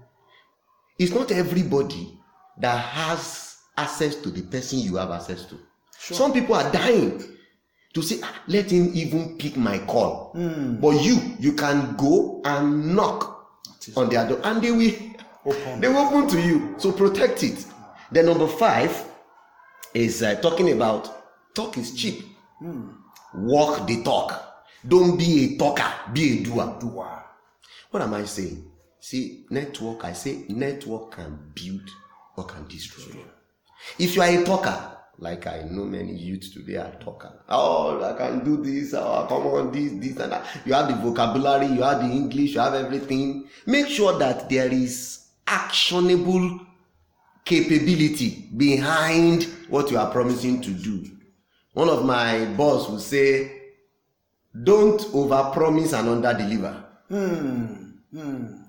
[0.98, 2.18] It's not everybody
[2.60, 5.56] that has access to the person you have access to.
[6.00, 6.18] Sure.
[6.18, 7.22] some people are dying
[7.94, 10.32] to say "Ah, let him even pick my call.
[10.82, 13.48] But you you can go and knock
[13.96, 14.94] on their door and they will
[15.46, 15.80] Open.
[15.82, 16.76] they will open to you.
[16.78, 17.66] So protect it.
[18.12, 18.92] Then number five
[19.94, 22.26] is uh, talking about talk is cheap
[23.38, 24.42] walk the talk.
[24.88, 26.76] Don't be a talker be a doer.
[26.84, 27.24] Wow.
[27.92, 28.72] what am i saying?
[29.00, 31.90] See network i say network can build
[32.38, 33.22] or can destroy
[34.00, 37.32] if you are a talker like i know many youths today are talker.
[37.50, 40.46] Oh i can do this oh come on this this and that.
[40.66, 43.48] You have the vocabulary you have the english you have everything.
[43.66, 46.60] Make sure that there is actionable
[47.44, 51.15] capability behind what you are promising to do
[51.76, 53.52] one of my boss will say
[54.64, 56.84] don't overpromise and underdeliver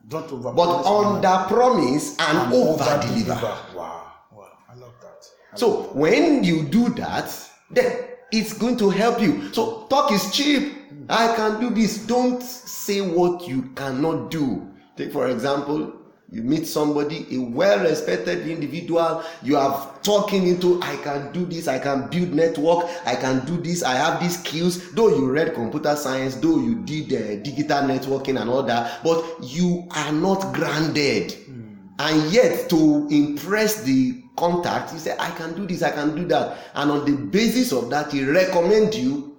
[0.09, 0.53] Don't over.
[0.53, 3.35] but under promise and over deliver.
[3.75, 4.13] Wow.
[4.33, 4.49] Wow.
[4.69, 5.25] I love that.
[5.59, 7.33] So when you do that,
[7.71, 7.93] then
[8.33, 9.53] it's going to help you.
[9.53, 10.75] So talk is cheap.
[11.09, 12.07] I can do this.
[12.07, 14.69] Don't say what you cannot do.
[14.97, 15.93] Take for example,
[16.29, 21.69] You meet somebody, a well respected individual, you have talking into, I can do this,
[21.69, 24.91] I can build network, I can do this, I have these skills.
[24.93, 29.25] Though you read computer science, though you did uh, digital networking and all that, but
[29.41, 31.31] you are not grounded.
[31.31, 31.77] Mm.
[32.01, 36.25] And yet, to impress the contact, you say, I can do this, I can do
[36.27, 36.59] that.
[36.75, 39.39] And on the basis of that, he recommend you,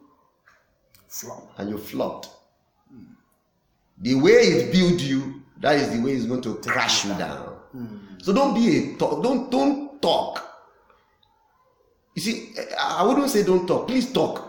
[1.10, 1.52] flop.
[1.58, 2.30] and you flopped.
[2.96, 3.08] Mm.
[4.00, 7.58] The way it built you that is the way it's going to crash you down.
[7.76, 8.24] Mm.
[8.24, 9.24] So don't be a talk.
[9.24, 10.44] Don't don't talk.
[12.16, 13.88] You see, I wouldn't say don't talk.
[13.88, 14.44] Please talk.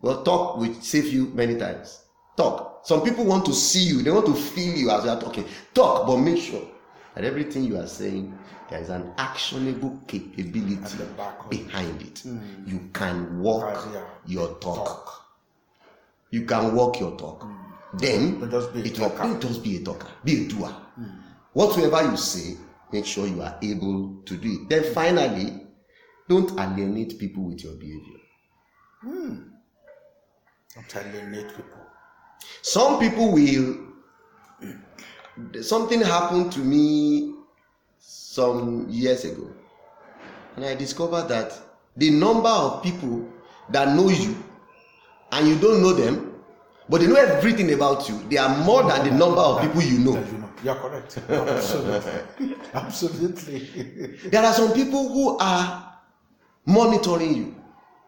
[0.00, 2.02] Well, talk will save you many times.
[2.36, 2.80] Talk.
[2.84, 4.02] Some people want to see you.
[4.02, 5.44] They want to feel you as you are talking.
[5.74, 6.66] Talk, but make sure
[7.14, 8.36] that everything you are saying
[8.68, 10.98] there is an actionable capability
[11.48, 12.14] behind it.
[12.26, 12.68] Mm.
[12.68, 13.86] You can walk
[14.26, 14.86] your talk.
[14.86, 15.24] talk.
[16.30, 17.42] You can walk your talk.
[17.42, 17.61] Mm
[17.94, 20.74] then don't just be a it will don't just be a talker, be a doer.
[20.98, 21.22] Mm.
[21.52, 22.56] Whatsoever you say,
[22.90, 24.68] make sure you are able to do it.
[24.68, 25.66] Then finally,
[26.28, 28.18] don't alienate people with your behavior.
[29.04, 29.50] Mm.
[30.74, 31.86] Don't alienate people.
[32.62, 33.78] Some people will.
[35.62, 37.34] Something happened to me
[37.98, 39.50] some years ago,
[40.56, 41.58] and I discovered that
[41.96, 43.28] the number of people
[43.70, 44.36] that know you
[45.32, 46.31] and you don't know them
[46.92, 48.22] but they know everything about you.
[48.28, 50.22] They are more than the number of people you know.
[50.62, 51.16] You're correct.
[51.26, 52.54] Absolutely.
[52.74, 53.58] Absolutely.
[54.28, 55.98] there are some people who are
[56.66, 57.56] monitoring you.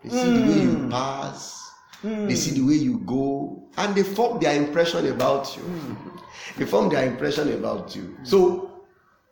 [0.03, 0.35] They see mm.
[0.35, 0.91] the way you hmm.
[0.91, 1.67] pass.
[2.03, 2.29] Mm.
[2.29, 5.63] They see the way you go, and they form their impression about you.
[5.63, 6.21] Mm.
[6.59, 8.19] They form their impression about you.
[8.23, 8.85] So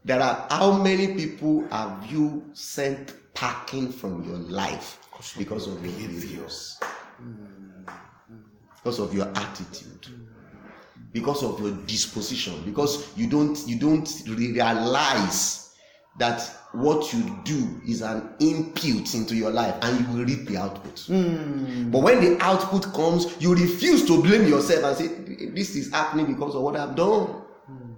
[0.03, 4.99] there are how many people have you sent packing from your life
[5.37, 6.81] because of your behaviors?
[7.23, 7.62] Mm
[8.83, 10.07] because of your attitude.
[11.13, 12.63] Because of your disposition.
[12.65, 15.75] Because you don't you don't realize
[16.19, 20.57] that what you do is an input into your life and you will reap the
[20.57, 20.97] output.
[21.09, 21.91] Mm.
[21.91, 26.27] but when the output comes you refuse to blame yourself and say this is happening
[26.27, 27.43] because of what i've done.
[27.71, 27.95] Mm.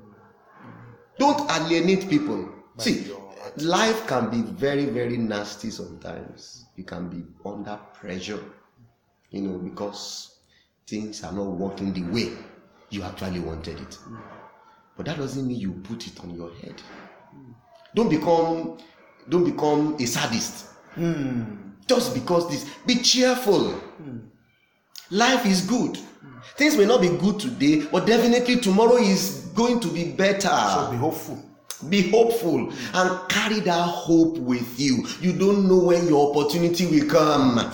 [1.19, 2.49] don't alienate people.
[2.77, 3.13] By see
[3.57, 6.67] life can be very very nasty sometimes.
[6.77, 8.43] You can be under pressure
[9.31, 10.34] you know because
[10.87, 12.33] things are not working the way
[12.91, 13.99] you actually wanted it.
[14.09, 14.21] Mm.
[14.97, 16.81] But that doesn't mean you put it on your head.
[17.35, 17.55] Mm.
[17.95, 18.79] Don't become
[19.29, 20.67] don't become a sadist.
[20.97, 21.73] Mm.
[21.87, 23.81] Just because this be cheerful.
[25.11, 25.99] Life is good.
[26.57, 30.49] Things may not be good today, but definitely tomorrow is going to be better.
[30.49, 31.45] So be hopeful.
[31.89, 35.07] Be hopeful and carry that hope with you.
[35.21, 37.73] You don't know when your opportunity will come.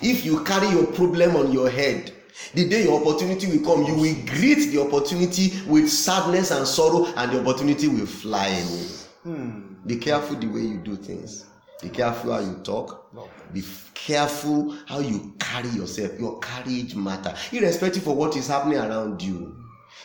[0.00, 2.12] If you carry your problem on your head,
[2.54, 7.06] the day your opportunity will come, you will greet the opportunity with sadness and sorrow,
[7.16, 8.86] and the opportunity will fly away.
[9.24, 9.60] Hmm.
[9.86, 11.44] Be careful the way you do things.
[11.82, 13.12] Be careful how you talk.
[13.52, 13.62] Be
[13.94, 16.18] careful how you carry yourself.
[16.18, 19.56] Your courage matter, irrespective of what is happening around you.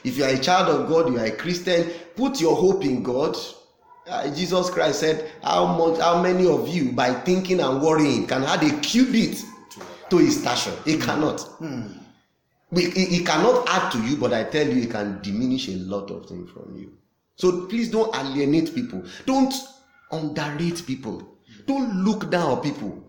[0.04, 1.90] If you are a child of God, you are a Christian.
[2.16, 3.38] Put your hope in God.
[4.08, 6.00] Uh, Jesus Christ said, "How much?
[6.00, 9.44] How many of you, by thinking and worrying, can add a cubit
[10.10, 10.76] to his stature.
[10.86, 11.42] He cannot.
[11.60, 11.88] Hmm.
[12.74, 16.12] He, he cannot add to you, but I tell you, he can diminish a lot
[16.12, 16.98] of things from you.
[17.36, 19.04] So please don't alienate people.
[19.26, 19.54] Don't
[20.12, 21.36] underrate people.
[21.66, 23.04] Don't look down on people.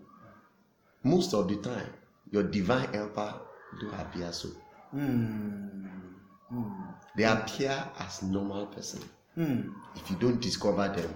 [1.03, 1.87] Most of the time,
[2.31, 3.33] your divine helper
[3.79, 4.49] do appear so.
[4.95, 5.89] Mm.
[6.53, 6.95] Mm.
[7.15, 9.01] They appear as normal person.
[9.37, 9.73] Mm.
[9.95, 11.13] If you don't discover them,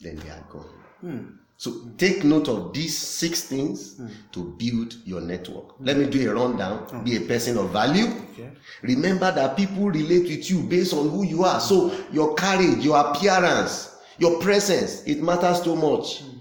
[0.00, 0.68] then they are gone.
[1.00, 1.26] Hmm.
[1.56, 4.10] So take note of these six things mm.
[4.32, 5.78] to build your network.
[5.78, 5.86] Mm.
[5.86, 6.86] Let me do a rundown.
[6.86, 7.04] Mm.
[7.04, 8.06] Be a person of value.
[8.32, 8.50] Okay.
[8.82, 11.60] Remember that people relate with you based on who you are.
[11.60, 16.20] So your courage, your appearance, your presence, it matters too much.
[16.20, 16.38] Hmm.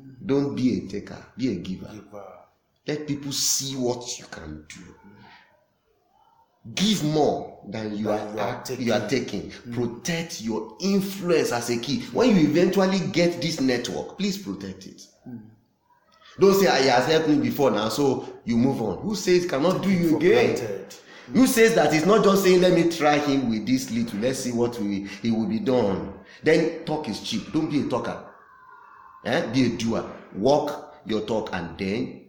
[0.00, 0.10] Hmm.
[0.24, 1.90] Don't be a taker, be a giver.
[1.92, 2.24] giver.
[2.86, 4.94] Let people see what you can do
[6.74, 8.86] give more than you, are, you are, taking.
[8.86, 9.42] You are taking.
[9.50, 9.74] Mm.
[9.74, 12.02] Protect your influence as a key.
[12.12, 15.02] When you eventually get this network, please protect it.
[15.28, 15.40] Mm.
[16.38, 18.98] Don't say, ah, he has helped me before now, so you move on.
[18.98, 20.56] Who says cannot do you again?
[20.56, 21.34] Mm.
[21.34, 24.40] Who says that it's not just saying, let me try him with this little, let's
[24.40, 26.12] see what we, he will be done.
[26.42, 27.52] Then talk is cheap.
[27.52, 28.24] Don't be a talker.
[29.24, 29.46] Eh?
[29.52, 30.04] Be a doer.
[30.34, 32.28] Walk your talk and then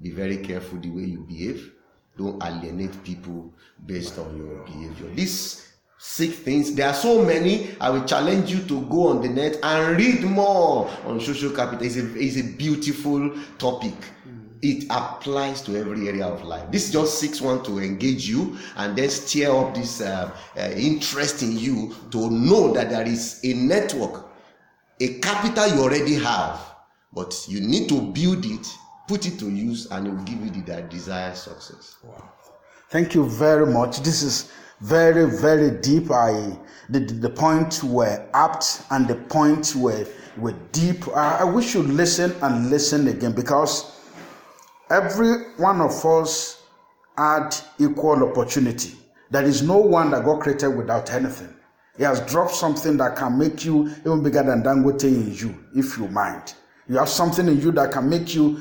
[0.00, 1.72] be very careful the way you behave
[2.20, 3.52] don't alienate people
[3.86, 5.08] based on your behavior.
[5.14, 5.66] These
[5.98, 7.70] six things, there are so many.
[7.80, 11.86] I will challenge you to go on the net and read more on social capital.
[11.86, 13.94] It's a, it's a beautiful topic.
[14.62, 16.70] it applies to every area of life.
[16.70, 21.42] This just seeks one to engage you and then stir up this uh, uh, interest
[21.42, 24.26] in you to know that there is a network,
[25.00, 26.60] a capital you already have,
[27.12, 28.66] but you need to build it,
[29.10, 31.96] put it to use, and it will give you the desired success.
[32.04, 32.30] Wow.
[32.90, 34.02] Thank you very much.
[34.02, 36.12] This is very, very deep.
[36.12, 36.56] I
[36.88, 40.06] the, the points were apt and the points were
[40.36, 41.08] were deep.
[41.08, 44.00] I, I wish you listen and listen again because
[44.90, 46.62] every one of us
[47.18, 47.50] had
[47.80, 48.92] equal opportunity.
[49.32, 51.52] There is no one that got created without anything.
[51.96, 55.98] He has dropped something that can make you even bigger than Dangote in you, if
[55.98, 56.54] you mind.
[56.88, 58.60] You have something in you that can make you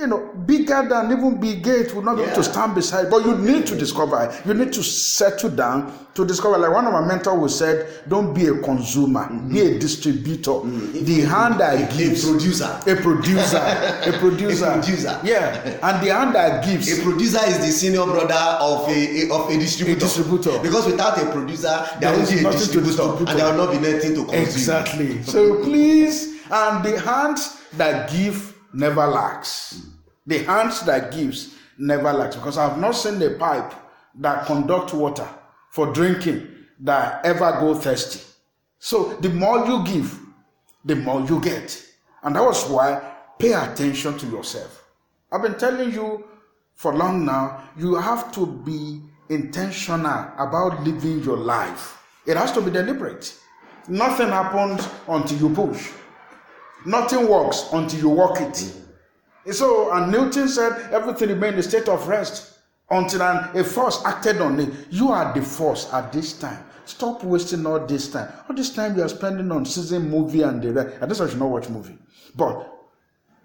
[0.00, 3.10] you know, bigger than even Bill Gates would not be able to stand beside.
[3.10, 4.32] But you need to discover.
[4.46, 6.58] You need to settle down to discover.
[6.58, 9.52] Like one of my mentors was said, "Don't be a consumer, mm-hmm.
[9.52, 10.52] be a distributor.
[10.52, 11.04] Mm-hmm.
[11.04, 15.20] The hand that gives, a producer, a producer, a producer, a producer.
[15.22, 19.34] Yeah, and the hand that gives, a producer is the senior brother of a, a
[19.34, 19.98] of a distributor.
[19.98, 20.58] A distributor.
[20.62, 24.14] Because without a producer, there, will be a distributor, and there will not be nothing
[24.14, 24.42] to consume.
[24.42, 25.22] Exactly.
[25.24, 29.86] so please, and the hands that give never lacks.
[30.26, 33.72] The hands that gives never lacks because I have not seen a pipe
[34.16, 35.28] that conduct water
[35.70, 36.48] for drinking
[36.80, 38.20] that ever go thirsty.
[38.78, 40.18] So the more you give,
[40.84, 41.82] the more you get.
[42.22, 43.00] And that was why
[43.38, 44.84] pay attention to yourself.
[45.32, 46.24] I've been telling you
[46.74, 52.02] for long now, you have to be intentional about living your life.
[52.26, 53.36] It has to be deliberate.
[53.88, 55.90] Nothing happens until you push.
[56.86, 58.74] Nothing works until you walk it.
[59.52, 62.58] So, and Newton said everything remained in a state of rest
[62.90, 64.68] until an, a force acted on it.
[64.90, 66.64] You are the force at this time.
[66.84, 68.32] Stop wasting all this time.
[68.48, 70.96] All this time you are spending on season movie and the rest.
[71.00, 71.98] And this I should not watch movie.
[72.34, 72.79] But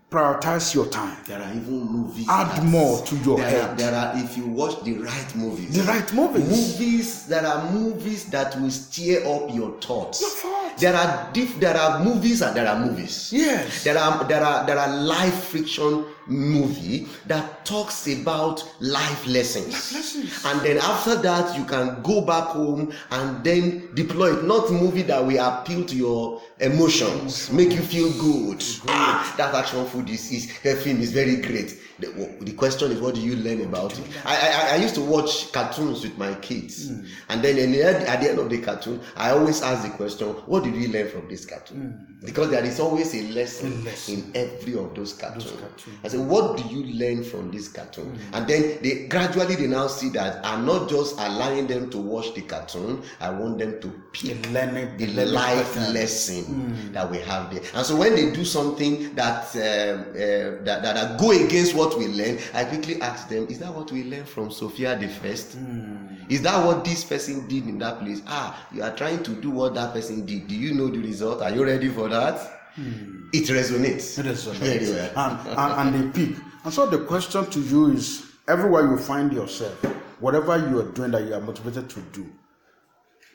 [0.09, 1.17] prioritize your time.
[1.25, 2.27] There are even movies.
[2.29, 3.69] Add more to your there head.
[3.71, 5.75] Are, there are, if you watch the right movies.
[5.75, 6.49] The right movies.
[6.49, 7.25] Movies.
[7.27, 10.21] There are movies that will stir up your thoughts.
[10.21, 10.81] Your thoughts.
[10.81, 13.31] There are diff, There are movies and there are movies.
[13.33, 13.83] Yes.
[13.83, 19.93] There are there are there are life friction movie that talks about life lessons.
[19.93, 20.45] Lessons.
[20.45, 24.43] And then after that, you can go back home and then deploy it.
[24.43, 28.63] Not movie that will appeal to your emotions, make you feel good.
[28.87, 31.81] Ah, that action food is, is her film is very great.
[31.97, 32.07] The,
[32.41, 34.05] the question is, what do you learn about it?
[34.25, 37.07] I, I, I used to watch cartoons with my kids, mm.
[37.29, 40.65] and then the, at the end of the cartoon, I always ask the question, what
[40.65, 42.05] did we learn from this cartoon?
[42.21, 42.25] Mm.
[42.25, 45.45] Because there is always a lesson, a lesson, in every of those cartoons.
[45.45, 45.97] Those cartoons.
[46.15, 48.05] Say, what do you learn from this cartoon?
[48.05, 48.37] Mm.
[48.37, 52.33] And then they gradually they now see that I'm not just allowing them to watch
[52.33, 56.93] the cartoon, I want them to pick the, learning, the, the life lesson mm.
[56.93, 57.63] that we have there.
[57.73, 61.97] And so when they do something that uh, uh, that, that, that go against what
[61.97, 65.57] we learn, I quickly ask them, is that what we learned from Sophia the First?
[65.57, 66.31] Mm.
[66.31, 68.21] Is that what this person did in that place?
[68.25, 70.47] Ah, you are trying to do what that person did.
[70.47, 71.41] Do you know the result?
[71.41, 72.54] Are you ready for that?
[72.75, 73.27] Hmm.
[73.33, 74.19] It resonates.
[74.19, 74.55] It resonates.
[74.57, 75.11] Very well.
[75.15, 76.35] and, and, and they pick.
[76.63, 79.81] And so the question to you is everywhere you find yourself,
[80.19, 82.25] whatever you are doing that you are motivated to do,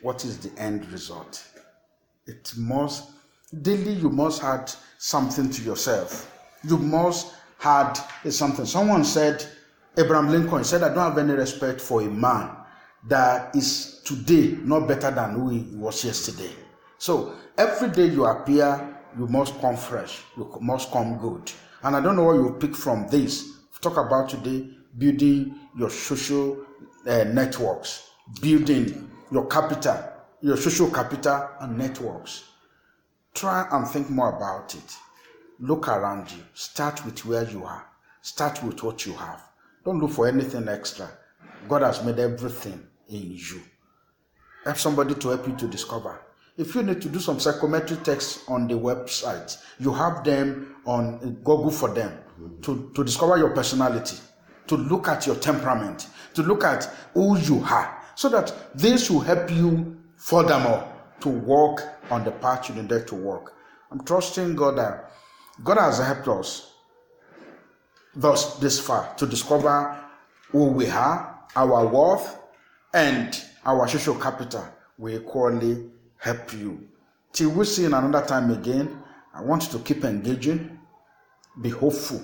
[0.01, 1.43] what is the end result?
[2.27, 3.11] It must
[3.61, 6.31] daily you must add something to yourself.
[6.63, 7.33] You must
[7.63, 7.95] add
[8.29, 8.65] something.
[8.65, 9.45] Someone said,
[9.97, 12.51] Abraham Lincoln said, I don't have any respect for a man
[13.07, 16.51] that is today not better than who he was yesterday.
[16.97, 21.51] So every day you appear, you must come fresh, you must come good.
[21.83, 23.57] And I don't know what you pick from this.
[23.81, 26.65] Talk about today building your social
[27.07, 28.09] uh, networks,
[28.41, 29.97] building your capital,
[30.41, 32.43] your social capital and networks.
[33.33, 34.95] Try and think more about it.
[35.59, 36.43] Look around you.
[36.53, 37.87] Start with where you are.
[38.21, 39.41] Start with what you have.
[39.83, 41.09] Don't look for anything extra.
[41.67, 43.61] God has made everything in you.
[44.65, 46.19] Have somebody to help you to discover.
[46.57, 51.15] If you need to do some psychometric tests on the website, you have them on
[51.15, 52.17] uh, Google for them
[52.61, 54.17] to, to discover your personality,
[54.67, 59.21] to look at your temperament, to look at who you are, so that this will
[59.21, 60.87] help you furthermore
[61.21, 63.53] to walk on the path you need to walk.
[63.89, 65.11] I'm trusting God that
[65.63, 66.73] God has helped us
[68.15, 69.97] thus this far to discover
[70.51, 72.37] who we are, our worth,
[72.93, 74.65] and our social capital
[74.97, 75.90] will equally
[76.21, 76.87] help you.
[77.33, 79.01] Till we see in another time again,
[79.33, 80.79] I want you to keep engaging,
[81.61, 82.21] be hopeful.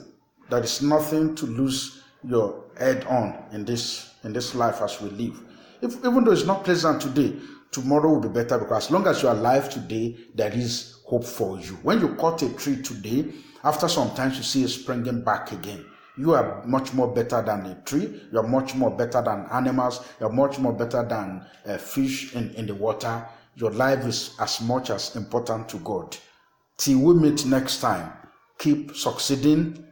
[0.50, 5.10] There is nothing to lose your head on in this in this life as we
[5.10, 5.42] live.
[5.82, 7.36] If, even though it's not pleasant today,
[7.72, 11.26] tomorrow will be better because as long as you are alive today, there is hope
[11.26, 11.74] for you.
[11.84, 13.26] When you cut a tree today,
[13.64, 15.86] after some time you see it springing back again.
[16.18, 18.22] You are much more better than a tree.
[18.32, 20.06] You are much more better than animals.
[20.20, 23.24] You are much more better than a fish in, in the water.
[23.60, 26.16] Your life is as much as important to God.
[26.78, 28.12] Till we meet next time,
[28.60, 29.84] keep succeeding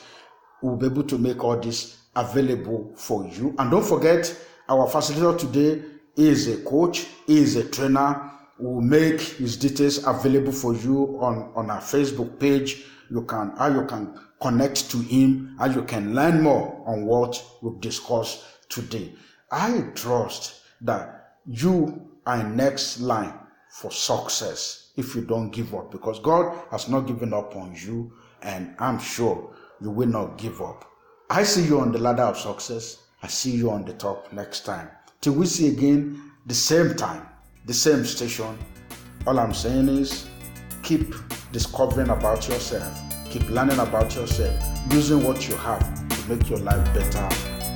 [0.61, 3.55] We'll be able to make all this available for you.
[3.59, 4.39] And don't forget,
[4.69, 5.83] our facilitator today
[6.17, 8.31] is a coach, is a trainer.
[8.59, 12.85] We'll make his details available for you on, on our Facebook page.
[13.11, 17.43] You can how you can connect to him, how you can learn more on what
[17.63, 19.13] we've discussed today.
[19.51, 23.35] I trust that you are next line
[23.71, 28.13] for success if you don't give up because God has not given up on you
[28.43, 30.85] and I'm sure you will not give up.
[31.31, 33.03] I see you on the ladder of success.
[33.23, 34.89] I see you on the top next time.
[35.21, 37.27] Till we see again the same time,
[37.67, 38.57] the same station.
[39.27, 40.29] All I'm saying is
[40.87, 41.13] keep
[41.51, 44.55] discovering about yourself, keep learning about yourself,
[44.93, 47.29] using what you have to make your life better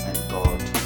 [0.06, 0.79] and God